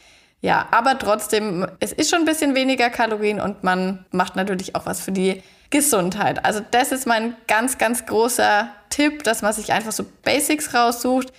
Ja, 0.40 0.68
aber 0.70 0.98
trotzdem, 0.98 1.66
es 1.80 1.92
ist 1.92 2.10
schon 2.10 2.20
ein 2.20 2.24
bisschen 2.24 2.54
weniger 2.54 2.90
Kalorien 2.90 3.40
und 3.40 3.62
man 3.62 4.04
macht 4.10 4.34
natürlich 4.34 4.74
auch 4.74 4.86
was 4.86 5.00
für 5.00 5.12
die 5.12 5.42
Gesundheit. 5.72 6.44
Also 6.44 6.60
das 6.70 6.92
ist 6.92 7.06
mein 7.06 7.34
ganz, 7.48 7.78
ganz 7.78 8.06
großer 8.06 8.68
Tipp, 8.90 9.24
dass 9.24 9.42
man 9.42 9.52
sich 9.52 9.72
einfach 9.72 9.90
so 9.90 10.04
Basics 10.22 10.72
raussucht. 10.72 11.32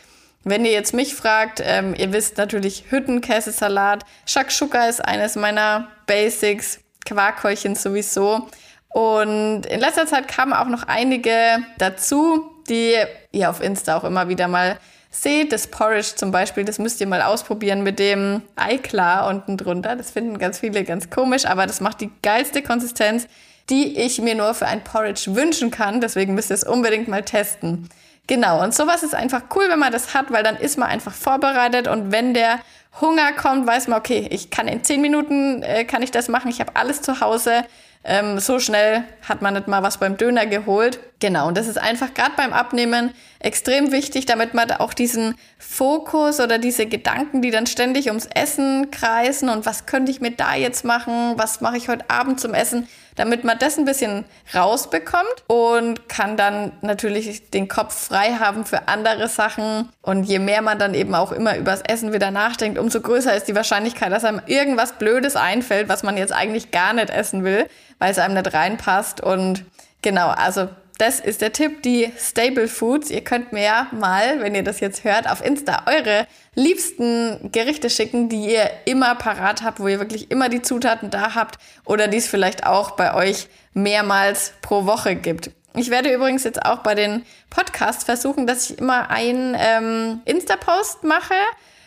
Wenn 0.44 0.66
ihr 0.66 0.72
jetzt 0.72 0.94
mich 0.94 1.16
fragt, 1.16 1.62
ähm, 1.64 1.96
ihr 1.96 2.12
wisst 2.12 2.38
natürlich 2.38 2.86
Hüttenkäsesalat, 2.90 4.04
Shakshuka 4.26 4.90
ist 4.90 5.00
eines 5.06 5.38
meiner 5.38 5.88
Basics, 6.06 6.82
Quarkhäulchen 7.06 7.76
sowieso. 7.76 8.50
Und 8.90 9.66
in 9.66 9.80
letzter 9.80 10.06
Zeit 10.06 10.28
kamen 10.28 10.52
auch 10.52 10.68
noch 10.68 10.84
einige 10.84 11.60
dazu, 11.78 12.52
die 12.68 12.96
ihr 13.32 13.50
auf 13.50 13.62
Insta 13.62 13.98
auch 13.98 14.04
immer 14.04 14.28
wieder 14.28 14.48
mal 14.48 14.78
seht. 15.10 15.52
Das 15.54 15.68
Porridge 15.68 16.16
zum 16.16 16.32
Beispiel, 16.32 16.66
das 16.66 16.80
müsst 16.80 17.00
ihr 17.00 17.08
mal 17.08 17.22
ausprobieren 17.22 17.84
mit 17.84 18.00
dem 18.00 18.42
Eiklar 18.56 19.28
unten 19.28 19.58
drunter. 19.58 19.96
Das 19.96 20.12
finden 20.12 20.40
ganz 20.40 20.60
viele 20.60 20.84
ganz 20.84 21.10
komisch, 21.10 21.46
aber 21.46 21.68
das 21.68 21.80
macht 21.82 22.02
die 22.02 22.12
geilste 22.22 22.62
Konsistenz 22.62 23.28
die 23.70 23.98
ich 23.98 24.20
mir 24.20 24.36
nur 24.36 24.54
für 24.54 24.68
ein 24.68 24.84
Porridge 24.84 25.36
wünschen 25.36 25.72
kann. 25.72 26.02
Deswegen 26.02 26.34
müsst 26.34 26.52
ihr 26.52 26.56
es 26.56 26.64
unbedingt 26.64 27.08
mal 27.08 27.24
testen. 27.24 27.90
Genau, 28.28 28.64
und 28.64 28.74
sowas 28.74 29.04
ist 29.04 29.16
einfach 29.16 29.44
cool, 29.56 29.66
wenn 29.68 29.80
man 29.80 29.92
das 29.92 30.14
hat, 30.14 30.32
weil 30.32 30.44
dann 30.44 30.56
ist 30.56 30.78
man 30.78 30.90
einfach 30.90 31.14
vorbereitet 31.14 31.90
und 31.90 32.14
wenn 32.14 32.34
der 32.34 32.60
Hunger 33.02 33.34
kommt, 33.34 33.68
weiß 33.68 33.88
man, 33.88 34.00
okay, 34.00 34.28
ich 34.32 34.50
kann 34.50 34.68
in 34.68 34.84
zehn 34.84 35.02
Minuten, 35.02 35.62
äh, 35.62 35.84
kann 35.84 36.02
ich 36.04 36.12
das 36.12 36.30
machen, 36.30 36.50
ich 36.50 36.62
habe 36.62 36.76
alles 36.76 37.02
zu 37.02 37.20
Hause. 37.20 37.66
Ähm, 38.06 38.40
so 38.40 38.60
schnell 38.60 39.04
hat 39.28 39.42
man 39.42 39.54
nicht 39.54 39.68
mal 39.68 39.82
was 39.82 39.98
beim 39.98 40.18
Döner 40.18 40.46
geholt. 40.46 41.00
Genau, 41.20 41.48
und 41.48 41.58
das 41.58 41.68
ist 41.68 41.78
einfach 41.78 42.14
gerade 42.14 42.34
beim 42.36 42.54
Abnehmen 42.54 43.12
extrem 43.40 43.92
wichtig, 43.92 44.26
damit 44.26 44.54
man 44.54 44.68
da 44.68 44.78
auch 44.78 44.94
diesen 44.94 45.36
Fokus 45.58 46.40
oder 46.40 46.60
diese 46.60 46.86
Gedanken, 46.86 47.42
die 47.42 47.52
dann 47.52 47.66
ständig 47.66 48.08
ums 48.08 48.28
Essen 48.28 48.92
kreisen 48.92 49.50
und 49.50 49.66
was 49.66 49.86
könnte 49.86 50.12
ich 50.12 50.22
mir 50.22 50.32
da 50.32 50.56
jetzt 50.56 50.86
machen, 50.86 51.34
was 51.38 51.62
mache 51.62 51.78
ich 51.78 51.90
heute 51.90 52.10
Abend 52.10 52.40
zum 52.40 52.54
Essen, 52.54 52.88
damit 53.16 53.44
man 53.44 53.60
das 53.60 53.78
ein 53.78 53.86
bisschen 53.86 54.26
rausbekommt 54.56 55.44
und 55.48 56.08
kann 56.10 56.38
dann 56.38 56.72
natürlich 56.82 57.50
den 57.52 57.68
Kopf 57.68 58.08
frei 58.08 58.34
haben 58.40 58.66
für 58.66 58.88
andere 58.88 59.28
Sachen. 59.28 59.90
Und 60.02 60.24
je 60.24 60.40
mehr 60.40 60.62
man 60.62 60.80
dann 60.80 60.94
eben 60.94 61.16
auch 61.16 61.32
immer 61.32 61.58
übers 61.58 61.82
Essen 61.82 62.14
wieder 62.14 62.32
nachdenkt, 62.32 62.78
umso 62.80 63.02
größer 63.02 63.36
ist 63.36 63.48
die 63.48 63.56
Wahrscheinlichkeit, 63.56 64.12
dass 64.12 64.26
einem 64.26 64.42
irgendwas 64.46 64.94
Blödes 64.94 65.36
einfällt, 65.36 65.90
was 65.90 66.04
man 66.04 66.18
jetzt 66.18 66.34
eigentlich 66.34 66.72
gar 66.72 66.94
nicht 66.94 67.10
essen 67.10 67.44
will, 67.44 67.68
weil 68.00 68.12
es 68.12 68.20
einem 68.20 68.36
nicht 68.36 68.54
reinpasst. 68.54 69.22
Und 69.22 69.66
genau, 70.02 70.30
also 70.30 70.70
das 70.98 71.20
ist 71.20 71.42
der 71.42 71.54
Tipp, 71.54 71.82
die 71.82 72.12
Stable 72.18 72.68
Foods. 72.68 73.10
Ihr 73.10 73.24
könnt 73.24 73.52
mir 73.52 73.64
ja 73.64 73.88
mal, 73.92 74.42
wenn 74.42 74.54
ihr 74.54 74.64
das 74.64 74.80
jetzt 74.80 75.04
hört, 75.04 75.30
auf 75.30 75.44
Insta 75.44 75.84
eure 75.88 76.28
liebsten 76.56 77.52
Gerichte 77.52 77.90
schicken, 77.90 78.30
die 78.30 78.52
ihr 78.52 78.70
immer 78.86 79.16
parat 79.16 79.64
habt, 79.64 79.80
wo 79.80 79.88
ihr 79.88 80.00
wirklich 80.00 80.30
immer 80.30 80.50
die 80.50 80.62
Zutaten 80.62 81.10
da 81.10 81.34
habt 81.34 81.58
oder 81.86 82.08
die 82.08 82.18
es 82.18 82.28
vielleicht 82.28 82.66
auch 82.66 82.92
bei 82.92 83.14
euch 83.16 83.48
mehrmals 83.74 84.54
pro 84.62 84.86
Woche 84.86 85.16
gibt. 85.16 85.50
Ich 85.76 85.90
werde 85.90 86.14
übrigens 86.14 86.44
jetzt 86.44 86.64
auch 86.64 86.80
bei 86.80 86.94
den 86.94 87.26
Podcasts 87.50 88.04
versuchen, 88.04 88.46
dass 88.46 88.70
ich 88.70 88.78
immer 88.78 89.10
einen 89.10 89.58
ähm, 89.58 90.22
Insta-Post 90.26 91.04
mache, 91.04 91.34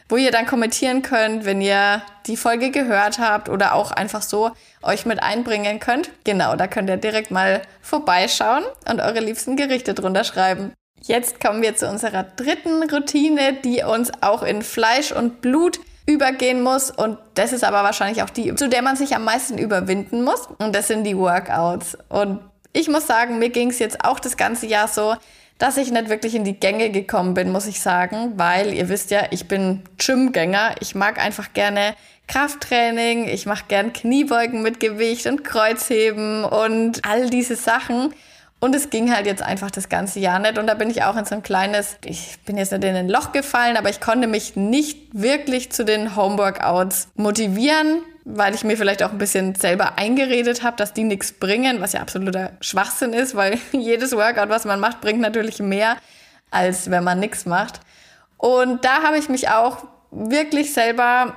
wo 0.08 0.16
ihr 0.16 0.32
dann 0.32 0.46
kommentieren 0.46 1.02
könnt, 1.02 1.44
wenn 1.44 1.60
ihr 1.60 2.02
die 2.26 2.36
Folge 2.36 2.72
gehört 2.72 3.20
habt 3.20 3.48
oder 3.48 3.74
auch 3.74 3.92
einfach 3.92 4.22
so 4.22 4.50
euch 4.86 5.06
mit 5.06 5.22
einbringen 5.22 5.80
könnt. 5.80 6.10
Genau, 6.24 6.56
da 6.56 6.66
könnt 6.66 6.88
ihr 6.88 6.96
direkt 6.96 7.30
mal 7.30 7.62
vorbeischauen 7.80 8.64
und 8.88 9.00
eure 9.00 9.20
liebsten 9.20 9.56
Gerichte 9.56 9.94
drunter 9.94 10.24
schreiben. 10.24 10.72
Jetzt 11.02 11.40
kommen 11.40 11.62
wir 11.62 11.76
zu 11.76 11.88
unserer 11.88 12.22
dritten 12.22 12.88
Routine, 12.90 13.52
die 13.52 13.82
uns 13.82 14.10
auch 14.22 14.42
in 14.42 14.62
Fleisch 14.62 15.12
und 15.12 15.40
Blut 15.40 15.78
übergehen 16.06 16.62
muss. 16.62 16.90
Und 16.90 17.18
das 17.34 17.52
ist 17.52 17.64
aber 17.64 17.82
wahrscheinlich 17.82 18.22
auch 18.22 18.30
die, 18.30 18.54
zu 18.54 18.68
der 18.68 18.82
man 18.82 18.96
sich 18.96 19.14
am 19.14 19.24
meisten 19.24 19.58
überwinden 19.58 20.24
muss. 20.24 20.48
Und 20.58 20.74
das 20.74 20.88
sind 20.88 21.04
die 21.04 21.16
Workouts. 21.16 21.98
Und 22.08 22.40
ich 22.72 22.88
muss 22.88 23.06
sagen, 23.06 23.38
mir 23.38 23.50
ging 23.50 23.70
es 23.70 23.78
jetzt 23.78 24.04
auch 24.04 24.20
das 24.20 24.36
ganze 24.36 24.66
Jahr 24.66 24.88
so, 24.88 25.16
dass 25.58 25.78
ich 25.78 25.90
nicht 25.90 26.10
wirklich 26.10 26.34
in 26.34 26.44
die 26.44 26.58
Gänge 26.58 26.90
gekommen 26.90 27.34
bin, 27.34 27.50
muss 27.50 27.66
ich 27.66 27.80
sagen, 27.80 28.32
weil 28.36 28.74
ihr 28.74 28.88
wisst 28.88 29.10
ja, 29.10 29.22
ich 29.30 29.48
bin 29.48 29.82
Gymgänger. 29.98 30.74
Ich 30.80 30.94
mag 30.94 31.18
einfach 31.18 31.52
gerne 31.54 31.94
Krafttraining, 32.28 33.28
ich 33.28 33.46
mache 33.46 33.64
gern 33.68 33.92
Kniebeugen 33.92 34.62
mit 34.62 34.80
Gewicht 34.80 35.26
und 35.26 35.44
Kreuzheben 35.44 36.44
und 36.44 37.04
all 37.04 37.30
diese 37.30 37.56
Sachen. 37.56 38.12
Und 38.58 38.74
es 38.74 38.90
ging 38.90 39.14
halt 39.14 39.26
jetzt 39.26 39.42
einfach 39.42 39.70
das 39.70 39.88
ganze 39.88 40.18
Jahr 40.18 40.38
nicht. 40.38 40.58
Und 40.58 40.66
da 40.66 40.74
bin 40.74 40.90
ich 40.90 41.04
auch 41.04 41.16
in 41.16 41.24
so 41.24 41.34
ein 41.34 41.42
kleines, 41.42 41.98
ich 42.04 42.38
bin 42.46 42.56
jetzt 42.56 42.72
nicht 42.72 42.84
in 42.84 42.96
ein 42.96 43.08
Loch 43.08 43.32
gefallen, 43.32 43.76
aber 43.76 43.90
ich 43.90 44.00
konnte 44.00 44.26
mich 44.26 44.56
nicht 44.56 44.98
wirklich 45.12 45.70
zu 45.70 45.84
den 45.84 46.16
Homeworkouts 46.16 47.08
motivieren, 47.16 48.02
weil 48.24 48.54
ich 48.54 48.64
mir 48.64 48.76
vielleicht 48.76 49.02
auch 49.02 49.12
ein 49.12 49.18
bisschen 49.18 49.54
selber 49.54 49.98
eingeredet 49.98 50.62
habe, 50.62 50.76
dass 50.76 50.94
die 50.94 51.04
nichts 51.04 51.32
bringen, 51.32 51.80
was 51.80 51.92
ja 51.92 52.00
absoluter 52.00 52.52
Schwachsinn 52.60 53.12
ist, 53.12 53.36
weil 53.36 53.58
jedes 53.72 54.12
Workout, 54.16 54.48
was 54.48 54.64
man 54.64 54.80
macht, 54.80 55.00
bringt 55.00 55.20
natürlich 55.20 55.60
mehr, 55.60 55.96
als 56.50 56.90
wenn 56.90 57.04
man 57.04 57.20
nichts 57.20 57.46
macht. 57.46 57.80
Und 58.38 58.84
da 58.84 59.02
habe 59.02 59.18
ich 59.18 59.28
mich 59.28 59.48
auch 59.48 59.84
wirklich 60.10 60.72
selber 60.72 61.34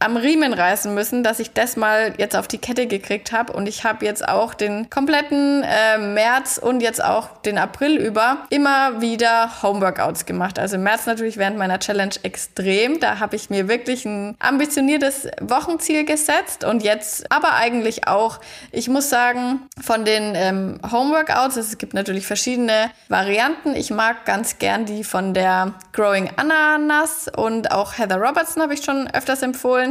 am 0.00 0.16
Riemen 0.16 0.52
reißen 0.52 0.94
müssen, 0.94 1.24
dass 1.24 1.40
ich 1.40 1.52
das 1.52 1.76
mal 1.76 2.14
jetzt 2.18 2.36
auf 2.36 2.46
die 2.46 2.58
Kette 2.58 2.86
gekriegt 2.86 3.32
habe. 3.32 3.52
Und 3.52 3.68
ich 3.68 3.84
habe 3.84 4.04
jetzt 4.04 4.26
auch 4.26 4.54
den 4.54 4.88
kompletten 4.90 5.64
äh, 5.64 5.98
März 5.98 6.58
und 6.58 6.80
jetzt 6.80 7.02
auch 7.02 7.36
den 7.38 7.58
April 7.58 7.96
über 7.96 8.38
immer 8.50 9.00
wieder 9.00 9.62
Homeworkouts 9.62 10.24
gemacht. 10.24 10.58
Also 10.58 10.76
im 10.76 10.84
März 10.84 11.06
natürlich 11.06 11.36
während 11.36 11.58
meiner 11.58 11.80
Challenge 11.80 12.14
extrem. 12.22 13.00
Da 13.00 13.18
habe 13.18 13.34
ich 13.34 13.50
mir 13.50 13.66
wirklich 13.66 14.04
ein 14.04 14.36
ambitioniertes 14.38 15.28
Wochenziel 15.40 16.04
gesetzt. 16.04 16.64
Und 16.64 16.84
jetzt 16.84 17.30
aber 17.32 17.54
eigentlich 17.54 18.06
auch, 18.06 18.38
ich 18.70 18.88
muss 18.88 19.10
sagen, 19.10 19.62
von 19.80 20.04
den 20.04 20.34
ähm, 20.36 20.80
Homeworkouts, 20.90 21.56
es 21.56 21.76
gibt 21.76 21.94
natürlich 21.94 22.26
verschiedene 22.26 22.90
Varianten. 23.08 23.74
Ich 23.74 23.90
mag 23.90 24.24
ganz 24.24 24.58
gern 24.58 24.84
die 24.84 25.02
von 25.02 25.34
der 25.34 25.74
Growing 25.92 26.30
Ananas 26.36 27.26
und 27.34 27.72
auch 27.72 27.98
Heather 27.98 28.16
Robertson 28.18 28.62
habe 28.62 28.74
ich 28.74 28.84
schon 28.84 29.10
öfters 29.12 29.42
empfohlen. 29.42 29.87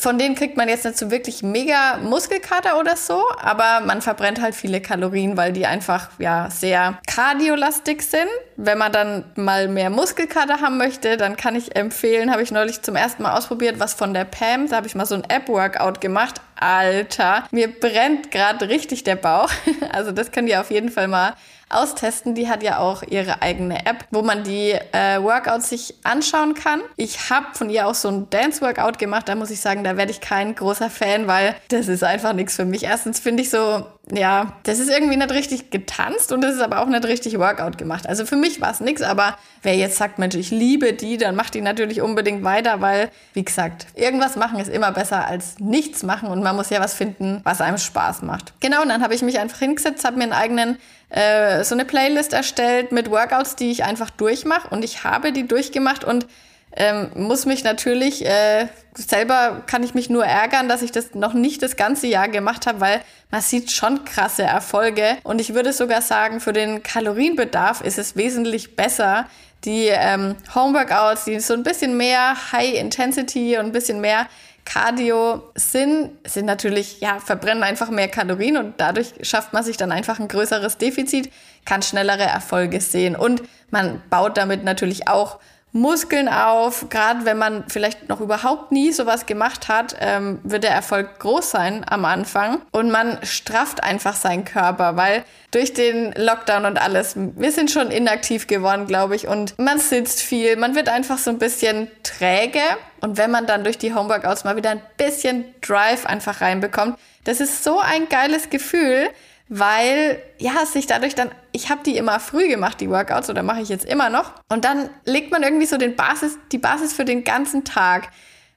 Von 0.00 0.16
denen 0.16 0.34
kriegt 0.34 0.56
man 0.56 0.66
jetzt 0.66 0.86
nicht 0.86 0.96
so 0.96 1.10
wirklich 1.10 1.42
mega 1.42 1.98
Muskelkater 1.98 2.78
oder 2.78 2.96
so, 2.96 3.22
aber 3.38 3.84
man 3.84 4.00
verbrennt 4.00 4.40
halt 4.40 4.54
viele 4.54 4.80
Kalorien, 4.80 5.36
weil 5.36 5.52
die 5.52 5.66
einfach 5.66 6.08
ja 6.18 6.48
sehr 6.50 6.98
kardiolastig 7.06 8.00
sind. 8.00 8.30
Wenn 8.56 8.78
man 8.78 8.92
dann 8.92 9.24
mal 9.34 9.68
mehr 9.68 9.90
Muskelkater 9.90 10.62
haben 10.62 10.78
möchte, 10.78 11.18
dann 11.18 11.36
kann 11.36 11.54
ich 11.54 11.76
empfehlen, 11.76 12.32
habe 12.32 12.42
ich 12.42 12.50
neulich 12.50 12.80
zum 12.80 12.96
ersten 12.96 13.22
Mal 13.24 13.36
ausprobiert, 13.36 13.78
was 13.78 13.92
von 13.92 14.14
der 14.14 14.24
Pam, 14.24 14.70
da 14.70 14.76
habe 14.76 14.86
ich 14.86 14.94
mal 14.94 15.04
so 15.04 15.16
ein 15.16 15.24
App-Workout 15.28 16.00
gemacht. 16.00 16.40
Alter, 16.58 17.44
mir 17.50 17.68
brennt 17.68 18.30
gerade 18.30 18.70
richtig 18.70 19.04
der 19.04 19.16
Bauch. 19.16 19.50
Also 19.92 20.12
das 20.12 20.30
könnt 20.30 20.48
ihr 20.48 20.60
auf 20.60 20.70
jeden 20.70 20.90
Fall 20.90 21.08
mal 21.08 21.34
austesten. 21.70 22.34
Die 22.34 22.48
hat 22.48 22.62
ja 22.62 22.78
auch 22.78 23.02
ihre 23.02 23.42
eigene 23.42 23.86
App, 23.86 24.04
wo 24.10 24.22
man 24.22 24.44
die 24.44 24.72
äh, 24.92 25.22
Workouts 25.22 25.70
sich 25.70 25.94
anschauen 26.02 26.54
kann. 26.54 26.80
Ich 26.96 27.30
habe 27.30 27.46
von 27.52 27.70
ihr 27.70 27.86
auch 27.86 27.94
so 27.94 28.08
ein 28.08 28.28
Dance-Workout 28.30 28.98
gemacht. 28.98 29.28
Da 29.28 29.34
muss 29.34 29.50
ich 29.50 29.60
sagen, 29.60 29.84
da 29.84 29.96
werde 29.96 30.10
ich 30.10 30.20
kein 30.20 30.54
großer 30.54 30.90
Fan, 30.90 31.26
weil 31.26 31.54
das 31.68 31.88
ist 31.88 32.04
einfach 32.04 32.32
nichts 32.32 32.56
für 32.56 32.64
mich. 32.64 32.84
Erstens 32.84 33.20
finde 33.20 33.42
ich 33.42 33.50
so, 33.50 33.84
ja, 34.12 34.54
das 34.64 34.78
ist 34.78 34.90
irgendwie 34.90 35.16
nicht 35.16 35.30
richtig 35.30 35.70
getanzt 35.70 36.32
und 36.32 36.40
das 36.40 36.54
ist 36.54 36.60
aber 36.60 36.80
auch 36.80 36.86
nicht 36.86 37.04
richtig 37.04 37.38
Workout 37.38 37.78
gemacht. 37.78 38.06
Also 38.08 38.26
für 38.26 38.36
mich 38.36 38.60
war 38.60 38.70
es 38.70 38.80
nichts, 38.80 39.02
aber 39.02 39.36
wer 39.62 39.76
jetzt 39.76 39.96
sagt, 39.96 40.18
Mensch, 40.18 40.34
ich 40.34 40.50
liebe 40.50 40.92
die, 40.92 41.16
dann 41.16 41.36
macht 41.36 41.54
die 41.54 41.60
natürlich 41.60 42.00
unbedingt 42.00 42.44
weiter, 42.44 42.80
weil, 42.80 43.10
wie 43.34 43.44
gesagt, 43.44 43.86
irgendwas 43.94 44.36
machen 44.36 44.58
ist 44.58 44.68
immer 44.68 44.92
besser 44.92 45.26
als 45.26 45.58
nichts 45.58 46.02
machen 46.02 46.28
und 46.28 46.42
man 46.42 46.56
muss 46.56 46.70
ja 46.70 46.80
was 46.80 46.94
finden, 46.94 47.40
was 47.44 47.60
einem 47.60 47.78
Spaß 47.78 48.22
macht. 48.22 48.52
Genau, 48.60 48.82
und 48.82 48.88
dann 48.88 49.02
habe 49.02 49.14
ich 49.14 49.22
mich 49.22 49.38
einfach 49.38 49.58
hingesetzt, 49.58 50.04
habe 50.04 50.16
mir 50.16 50.24
einen 50.24 50.32
eigenen 50.32 50.78
äh, 51.10 51.64
so 51.64 51.74
eine 51.74 51.84
Playlist 51.84 52.32
erstellt 52.32 52.92
mit 52.92 53.10
Workouts, 53.10 53.56
die 53.56 53.70
ich 53.70 53.84
einfach 53.84 54.10
durchmache. 54.10 54.68
Und 54.68 54.84
ich 54.84 55.04
habe 55.04 55.32
die 55.32 55.46
durchgemacht 55.46 56.04
und 56.04 56.26
ähm, 56.76 57.10
muss 57.14 57.46
mich 57.46 57.64
natürlich, 57.64 58.24
äh, 58.24 58.68
selber 58.94 59.62
kann 59.66 59.82
ich 59.82 59.94
mich 59.94 60.08
nur 60.08 60.24
ärgern, 60.24 60.68
dass 60.68 60.82
ich 60.82 60.92
das 60.92 61.14
noch 61.14 61.32
nicht 61.32 61.62
das 61.62 61.76
ganze 61.76 62.06
Jahr 62.06 62.28
gemacht 62.28 62.66
habe, 62.66 62.80
weil 62.80 63.00
man 63.30 63.40
sieht 63.40 63.72
schon 63.72 64.04
krasse 64.04 64.42
Erfolge. 64.42 65.16
Und 65.24 65.40
ich 65.40 65.54
würde 65.54 65.72
sogar 65.72 66.02
sagen, 66.02 66.40
für 66.40 66.52
den 66.52 66.82
Kalorienbedarf 66.82 67.80
ist 67.80 67.98
es 67.98 68.16
wesentlich 68.16 68.76
besser, 68.76 69.26
die 69.64 69.88
ähm, 69.88 70.36
Homeworkouts, 70.54 71.24
die 71.24 71.40
so 71.40 71.54
ein 71.54 71.62
bisschen 71.62 71.96
mehr 71.96 72.52
High 72.52 72.74
Intensity 72.74 73.58
und 73.58 73.66
ein 73.66 73.72
bisschen 73.72 74.00
mehr 74.00 74.26
Cardio 74.64 75.42
sind, 75.54 76.12
sind 76.26 76.46
natürlich, 76.46 77.00
ja, 77.00 77.18
verbrennen 77.18 77.62
einfach 77.62 77.90
mehr 77.90 78.08
Kalorien 78.08 78.56
und 78.56 78.74
dadurch 78.78 79.12
schafft 79.22 79.52
man 79.52 79.64
sich 79.64 79.76
dann 79.76 79.90
einfach 79.90 80.20
ein 80.20 80.28
größeres 80.28 80.78
Defizit, 80.78 81.30
kann 81.64 81.82
schnellere 81.82 82.22
Erfolge 82.22 82.80
sehen 82.80 83.16
und 83.16 83.42
man 83.70 84.02
baut 84.10 84.36
damit 84.36 84.64
natürlich 84.64 85.08
auch 85.08 85.40
Muskeln 85.72 86.28
auf. 86.28 86.88
Gerade 86.88 87.24
wenn 87.24 87.38
man 87.38 87.64
vielleicht 87.68 88.08
noch 88.08 88.20
überhaupt 88.20 88.72
nie 88.72 88.92
sowas 88.92 89.26
gemacht 89.26 89.68
hat, 89.68 89.96
ähm, 90.00 90.40
wird 90.42 90.64
der 90.64 90.72
Erfolg 90.72 91.18
groß 91.18 91.50
sein 91.50 91.84
am 91.88 92.04
Anfang. 92.04 92.60
Und 92.72 92.90
man 92.90 93.18
strafft 93.24 93.82
einfach 93.82 94.14
seinen 94.14 94.44
Körper, 94.44 94.96
weil 94.96 95.24
durch 95.50 95.72
den 95.72 96.12
Lockdown 96.16 96.64
und 96.64 96.80
alles, 96.80 97.14
wir 97.16 97.52
sind 97.52 97.70
schon 97.70 97.90
inaktiv 97.90 98.46
geworden, 98.46 98.86
glaube 98.86 99.16
ich. 99.16 99.28
Und 99.28 99.58
man 99.58 99.78
sitzt 99.78 100.20
viel, 100.20 100.56
man 100.56 100.74
wird 100.74 100.88
einfach 100.88 101.18
so 101.18 101.30
ein 101.30 101.38
bisschen 101.38 101.90
träge. 102.02 102.60
Und 103.00 103.16
wenn 103.16 103.30
man 103.30 103.46
dann 103.46 103.64
durch 103.64 103.78
die 103.78 103.94
Homeworkouts 103.94 104.44
mal 104.44 104.56
wieder 104.56 104.70
ein 104.70 104.82
bisschen 104.96 105.54
Drive 105.60 106.06
einfach 106.06 106.40
reinbekommt, 106.40 106.98
das 107.24 107.40
ist 107.40 107.64
so 107.64 107.78
ein 107.78 108.08
geiles 108.08 108.50
Gefühl 108.50 109.08
weil 109.50 110.22
ja, 110.38 110.64
sich 110.64 110.86
dadurch 110.86 111.16
dann, 111.16 111.30
ich 111.50 111.70
habe 111.70 111.82
die 111.84 111.96
immer 111.96 112.20
früh 112.20 112.48
gemacht, 112.48 112.80
die 112.80 112.88
Workouts, 112.88 113.28
oder 113.28 113.42
mache 113.42 113.60
ich 113.60 113.68
jetzt 113.68 113.84
immer 113.84 114.08
noch. 114.08 114.32
Und 114.48 114.64
dann 114.64 114.88
legt 115.04 115.32
man 115.32 115.42
irgendwie 115.42 115.66
so 115.66 115.76
den 115.76 115.96
Basis, 115.96 116.38
die 116.52 116.58
Basis 116.58 116.92
für 116.92 117.04
den 117.04 117.24
ganzen 117.24 117.64
Tag. 117.64 118.08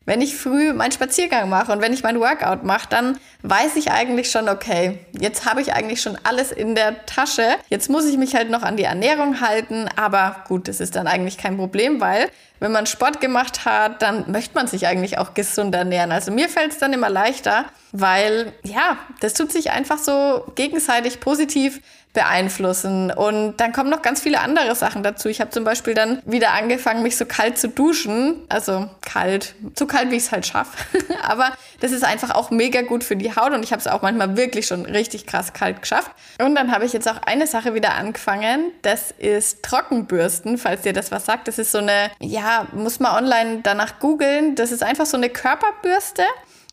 Wenn 0.06 0.22
ich 0.22 0.36
früh 0.36 0.72
meinen 0.72 0.92
Spaziergang 0.92 1.50
mache 1.50 1.72
und 1.72 1.82
wenn 1.82 1.94
ich 1.94 2.04
mein 2.04 2.20
Workout 2.20 2.64
mache, 2.64 2.88
dann 2.90 3.18
weiß 3.42 3.76
ich 3.78 3.90
eigentlich 3.90 4.30
schon, 4.30 4.50
okay, 4.50 5.00
jetzt 5.20 5.46
habe 5.46 5.62
ich 5.62 5.74
eigentlich 5.74 6.02
schon 6.02 6.18
alles 6.24 6.52
in 6.52 6.76
der 6.76 7.06
Tasche. 7.08 7.56
Jetzt 7.70 7.90
muss 7.90 8.06
ich 8.06 8.18
mich 8.18 8.36
halt 8.36 8.52
noch 8.52 8.62
an 8.62 8.78
die 8.78 8.84
Ernährung 8.84 9.42
halten. 9.42 9.90
Aber 9.96 10.44
gut, 10.48 10.68
das 10.68 10.80
ist 10.80 10.96
dann 10.96 11.08
eigentlich 11.08 11.38
kein 11.38 11.58
Problem, 11.58 12.02
weil 12.02 12.30
wenn 12.60 12.72
man 12.72 12.86
Sport 12.86 13.20
gemacht 13.20 13.66
hat, 13.66 14.02
dann 14.02 14.32
möchte 14.32 14.56
man 14.56 14.68
sich 14.68 14.88
eigentlich 14.88 15.18
auch 15.18 15.34
gesund 15.34 15.76
ernähren. 15.76 16.12
Also 16.12 16.32
mir 16.32 16.48
fällt 16.50 16.72
es 16.72 16.78
dann 16.78 16.94
immer 16.94 17.10
leichter, 17.10 17.66
weil 17.92 18.54
ja, 18.64 18.98
das 19.20 19.34
tut 19.34 19.52
sich 19.52 19.72
einfach 19.72 19.98
so 19.98 20.46
gegenseitig 20.56 21.20
positiv 21.20 21.82
beeinflussen. 22.14 23.12
Und 23.12 23.58
dann 23.58 23.74
kommen 23.74 23.90
noch 23.90 24.02
ganz 24.02 24.22
viele 24.22 24.40
andere 24.40 24.76
Sachen 24.76 25.04
dazu. 25.04 25.30
Ich 25.30 25.42
habe 25.42 25.50
zum 25.50 25.64
Beispiel 25.64 25.94
dann 25.96 26.22
wieder 26.26 26.52
angefangen, 26.54 27.04
mich 27.04 27.18
so 27.18 27.26
kalt 27.26 27.58
zu 27.58 27.68
duschen. 27.68 28.42
Also 28.50 28.90
kalt, 29.02 29.56
so 29.78 29.88
kalt, 29.88 30.12
wie 30.12 30.16
ich 30.16 30.24
es 30.24 30.32
halt 30.32 30.46
schaffe. 30.46 30.78
Aber 31.24 31.52
das 31.82 31.92
ist 31.92 32.04
einfach 32.04 32.32
auch 32.32 32.52
mega 32.52 32.82
gut 32.82 33.04
für 33.04 33.16
die 33.16 33.36
Haut 33.36 33.52
und 33.52 33.64
ich 33.64 33.72
habe 33.72 33.80
es 33.80 33.88
auch 33.88 34.04
manchmal 34.04 34.38
wirklich 34.38 34.68
schon 34.68 34.86
richtig 34.86 35.26
krass 35.26 35.54
kalt 35.54 35.82
geschafft. 35.82 36.12
Und 36.40 36.56
dann 36.56 36.72
habe 36.72 36.86
ich 36.86 36.94
jetzt 36.94 37.10
auch 37.10 37.22
eine 37.24 37.48
Sache 37.48 37.74
wieder 37.74 37.96
angefangen. 37.96 38.72
Das 38.84 39.12
ist 39.12 39.64
Trockenbürsten, 39.64 40.58
falls 40.58 40.82
dir 40.84 40.94
das 40.94 41.12
was 41.12 41.26
sagt. 41.26 41.48
Das 41.48 41.58
ist 41.58 41.72
so 41.72 41.80
eine, 41.80 42.12
ja, 42.20 42.53
muss 42.74 43.00
man 43.00 43.24
online 43.24 43.60
danach 43.64 44.00
googeln. 44.00 44.56
Das 44.56 44.72
ist 44.72 44.84
einfach 44.84 45.06
so 45.06 45.18
eine 45.18 45.30
Körperbürste. 45.30 46.24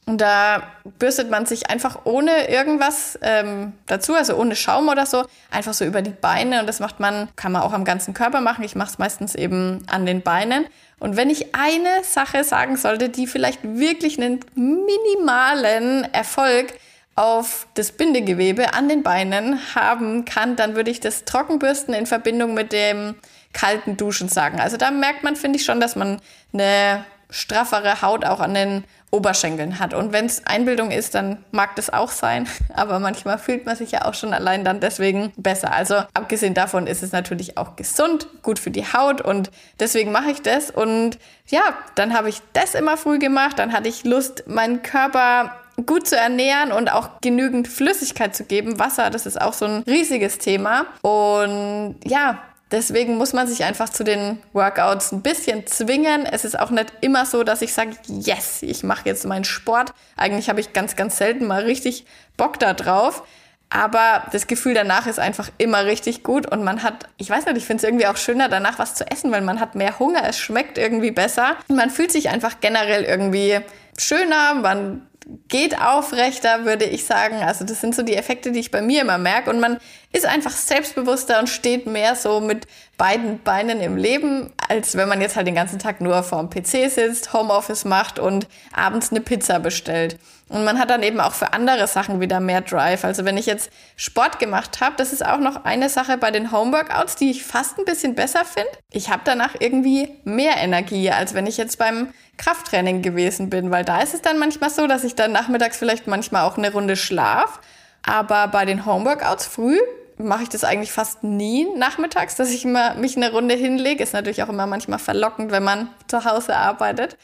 Und 0.06 0.20
da 0.20 0.62
bürstet 0.98 1.30
man 1.30 1.46
sich 1.46 1.70
einfach 1.70 2.00
ohne 2.04 2.48
irgendwas 2.48 3.18
ähm, 3.22 3.74
dazu, 3.86 4.14
also 4.14 4.34
ohne 4.34 4.56
Schaum 4.56 4.88
oder 4.88 5.06
so, 5.06 5.24
einfach 5.50 5.74
so 5.74 5.84
über 5.84 6.02
die 6.02 6.10
Beine. 6.10 6.60
Und 6.60 6.66
das 6.66 6.80
macht 6.80 6.98
man, 6.98 7.28
kann 7.36 7.52
man 7.52 7.62
auch 7.62 7.72
am 7.72 7.84
ganzen 7.84 8.12
Körper 8.12 8.40
machen. 8.40 8.64
Ich 8.64 8.74
mache 8.74 8.90
es 8.90 8.98
meistens 8.98 9.34
eben 9.34 9.84
an 9.88 10.06
den 10.06 10.22
Beinen. 10.22 10.66
Und 10.98 11.16
wenn 11.16 11.30
ich 11.30 11.54
eine 11.54 12.02
Sache 12.02 12.44
sagen 12.44 12.76
sollte, 12.76 13.08
die 13.08 13.26
vielleicht 13.26 13.60
wirklich 13.62 14.18
einen 14.20 14.40
minimalen 14.54 16.12
Erfolg 16.12 16.74
auf 17.14 17.66
das 17.74 17.92
Bindegewebe 17.92 18.74
an 18.74 18.88
den 18.88 19.02
Beinen 19.02 19.60
haben 19.74 20.24
kann, 20.24 20.56
dann 20.56 20.74
würde 20.74 20.90
ich 20.90 21.00
das 21.00 21.24
Trockenbürsten 21.24 21.94
in 21.94 22.06
Verbindung 22.06 22.54
mit 22.54 22.72
dem 22.72 23.14
kalten 23.52 23.96
Duschen 23.96 24.28
sagen. 24.28 24.60
Also 24.60 24.76
da 24.76 24.90
merkt 24.90 25.24
man, 25.24 25.36
finde 25.36 25.58
ich 25.58 25.64
schon, 25.64 25.80
dass 25.80 25.96
man 25.96 26.20
eine 26.52 27.04
straffere 27.30 28.02
Haut 28.02 28.24
auch 28.24 28.40
an 28.40 28.54
den 28.54 28.84
Oberschenkeln 29.12 29.80
hat. 29.80 29.92
Und 29.92 30.12
wenn 30.12 30.26
es 30.26 30.46
Einbildung 30.46 30.90
ist, 30.90 31.14
dann 31.14 31.44
mag 31.50 31.74
das 31.76 31.90
auch 31.90 32.10
sein. 32.10 32.48
Aber 32.74 32.98
manchmal 33.00 33.38
fühlt 33.38 33.66
man 33.66 33.76
sich 33.76 33.90
ja 33.92 34.04
auch 34.04 34.14
schon 34.14 34.32
allein 34.32 34.64
dann 34.64 34.80
deswegen 34.80 35.32
besser. 35.36 35.72
Also 35.72 35.96
abgesehen 36.14 36.54
davon 36.54 36.86
ist 36.86 37.02
es 37.02 37.12
natürlich 37.12 37.56
auch 37.56 37.76
gesund, 37.76 38.28
gut 38.42 38.58
für 38.58 38.70
die 38.70 38.84
Haut 38.92 39.20
und 39.20 39.50
deswegen 39.80 40.12
mache 40.12 40.30
ich 40.30 40.42
das. 40.42 40.70
Und 40.70 41.18
ja, 41.48 41.62
dann 41.96 42.14
habe 42.14 42.28
ich 42.28 42.40
das 42.52 42.74
immer 42.74 42.96
früh 42.96 43.18
gemacht. 43.18 43.58
Dann 43.58 43.72
hatte 43.72 43.88
ich 43.88 44.04
Lust, 44.04 44.44
meinen 44.46 44.82
Körper 44.82 45.56
gut 45.86 46.06
zu 46.06 46.16
ernähren 46.16 46.72
und 46.72 46.92
auch 46.92 47.20
genügend 47.20 47.66
Flüssigkeit 47.66 48.36
zu 48.36 48.44
geben. 48.44 48.78
Wasser, 48.78 49.10
das 49.10 49.26
ist 49.26 49.40
auch 49.40 49.54
so 49.54 49.64
ein 49.64 49.82
riesiges 49.86 50.38
Thema. 50.38 50.86
Und 51.02 51.96
ja, 52.04 52.38
Deswegen 52.70 53.16
muss 53.16 53.32
man 53.32 53.48
sich 53.48 53.64
einfach 53.64 53.88
zu 53.88 54.04
den 54.04 54.38
Workouts 54.52 55.10
ein 55.10 55.22
bisschen 55.22 55.66
zwingen. 55.66 56.24
Es 56.24 56.44
ist 56.44 56.58
auch 56.58 56.70
nicht 56.70 56.92
immer 57.00 57.26
so, 57.26 57.42
dass 57.42 57.62
ich 57.62 57.72
sage, 57.72 57.96
yes, 58.06 58.62
ich 58.62 58.84
mache 58.84 59.06
jetzt 59.06 59.26
meinen 59.26 59.44
Sport. 59.44 59.92
Eigentlich 60.16 60.48
habe 60.48 60.60
ich 60.60 60.72
ganz, 60.72 60.94
ganz 60.94 61.16
selten 61.16 61.46
mal 61.46 61.64
richtig 61.64 62.06
Bock 62.36 62.60
da 62.60 62.72
drauf. 62.72 63.24
Aber 63.70 64.24
das 64.32 64.48
Gefühl 64.48 64.74
danach 64.74 65.06
ist 65.06 65.20
einfach 65.20 65.48
immer 65.58 65.84
richtig 65.84 66.24
gut 66.24 66.50
und 66.50 66.64
man 66.64 66.82
hat, 66.82 67.08
ich 67.18 67.30
weiß 67.30 67.46
nicht, 67.46 67.56
ich 67.56 67.64
finde 67.64 67.82
es 67.82 67.84
irgendwie 67.84 68.08
auch 68.08 68.16
schöner, 68.16 68.48
danach 68.48 68.80
was 68.80 68.96
zu 68.96 69.08
essen, 69.08 69.30
weil 69.30 69.42
man 69.42 69.60
hat 69.60 69.76
mehr 69.76 70.00
Hunger, 70.00 70.24
es 70.28 70.40
schmeckt 70.40 70.76
irgendwie 70.76 71.12
besser. 71.12 71.56
Und 71.68 71.76
man 71.76 71.88
fühlt 71.88 72.10
sich 72.10 72.30
einfach 72.30 72.58
generell 72.60 73.04
irgendwie 73.04 73.60
schöner, 73.96 74.54
man 74.54 75.06
geht 75.48 75.80
aufrechter, 75.80 76.64
würde 76.64 76.84
ich 76.84 77.04
sagen. 77.04 77.36
Also 77.36 77.64
das 77.64 77.80
sind 77.80 77.94
so 77.94 78.02
die 78.02 78.16
Effekte, 78.16 78.50
die 78.50 78.60
ich 78.60 78.70
bei 78.70 78.82
mir 78.82 79.02
immer 79.02 79.18
merke. 79.18 79.50
Und 79.50 79.60
man 79.60 79.78
ist 80.12 80.26
einfach 80.26 80.50
selbstbewusster 80.50 81.38
und 81.38 81.48
steht 81.48 81.86
mehr 81.86 82.16
so 82.16 82.40
mit 82.40 82.66
beiden 82.96 83.40
Beinen 83.42 83.80
im 83.80 83.96
Leben, 83.96 84.52
als 84.68 84.96
wenn 84.96 85.08
man 85.08 85.20
jetzt 85.20 85.36
halt 85.36 85.46
den 85.46 85.54
ganzen 85.54 85.78
Tag 85.78 86.00
nur 86.00 86.22
vorm 86.22 86.50
PC 86.50 86.90
sitzt, 86.90 87.32
Homeoffice 87.32 87.84
macht 87.84 88.18
und 88.18 88.48
abends 88.74 89.10
eine 89.10 89.20
Pizza 89.20 89.60
bestellt. 89.60 90.18
Und 90.48 90.64
man 90.64 90.80
hat 90.80 90.90
dann 90.90 91.04
eben 91.04 91.20
auch 91.20 91.32
für 91.32 91.52
andere 91.52 91.86
Sachen 91.86 92.18
wieder 92.18 92.40
mehr 92.40 92.60
Drive. 92.60 93.04
Also 93.04 93.24
wenn 93.24 93.36
ich 93.36 93.46
jetzt 93.46 93.70
Sport 93.94 94.40
gemacht 94.40 94.80
habe, 94.80 94.96
das 94.96 95.12
ist 95.12 95.24
auch 95.24 95.38
noch 95.38 95.64
eine 95.64 95.88
Sache 95.88 96.18
bei 96.18 96.32
den 96.32 96.50
Homeworkouts, 96.50 97.14
die 97.14 97.30
ich 97.30 97.44
fast 97.44 97.78
ein 97.78 97.84
bisschen 97.84 98.16
besser 98.16 98.44
finde. 98.44 98.70
Ich 98.90 99.10
habe 99.10 99.22
danach 99.24 99.54
irgendwie 99.60 100.08
mehr 100.24 100.56
Energie, 100.56 101.08
als 101.12 101.34
wenn 101.34 101.46
ich 101.46 101.56
jetzt 101.56 101.78
beim 101.78 102.08
Krafttraining 102.36 103.00
gewesen 103.00 103.48
bin, 103.48 103.70
weil 103.70 103.84
da 103.84 104.00
ist 104.00 104.12
es 104.12 104.22
dann 104.22 104.38
manchmal 104.38 104.70
so, 104.70 104.88
dass 104.88 105.04
ich 105.04 105.14
dann 105.14 105.30
nachmittags 105.30 105.76
vielleicht 105.76 106.08
manchmal 106.08 106.42
auch 106.42 106.58
eine 106.58 106.72
Runde 106.72 106.96
schlaf. 106.96 107.60
Aber 108.02 108.48
bei 108.48 108.64
den 108.64 108.86
Homeworkouts 108.86 109.46
früh 109.46 109.78
mache 110.24 110.44
ich 110.44 110.48
das 110.48 110.64
eigentlich 110.64 110.92
fast 110.92 111.24
nie 111.24 111.66
nachmittags, 111.76 112.36
dass 112.36 112.50
ich 112.50 112.64
immer 112.64 112.94
mich 112.94 113.16
eine 113.16 113.32
Runde 113.32 113.54
hinlege. 113.54 114.02
Ist 114.02 114.12
natürlich 114.12 114.42
auch 114.42 114.48
immer 114.48 114.66
manchmal 114.66 114.98
verlockend, 114.98 115.50
wenn 115.50 115.64
man 115.64 115.88
zu 116.06 116.24
Hause 116.24 116.56
arbeitet. 116.56 117.16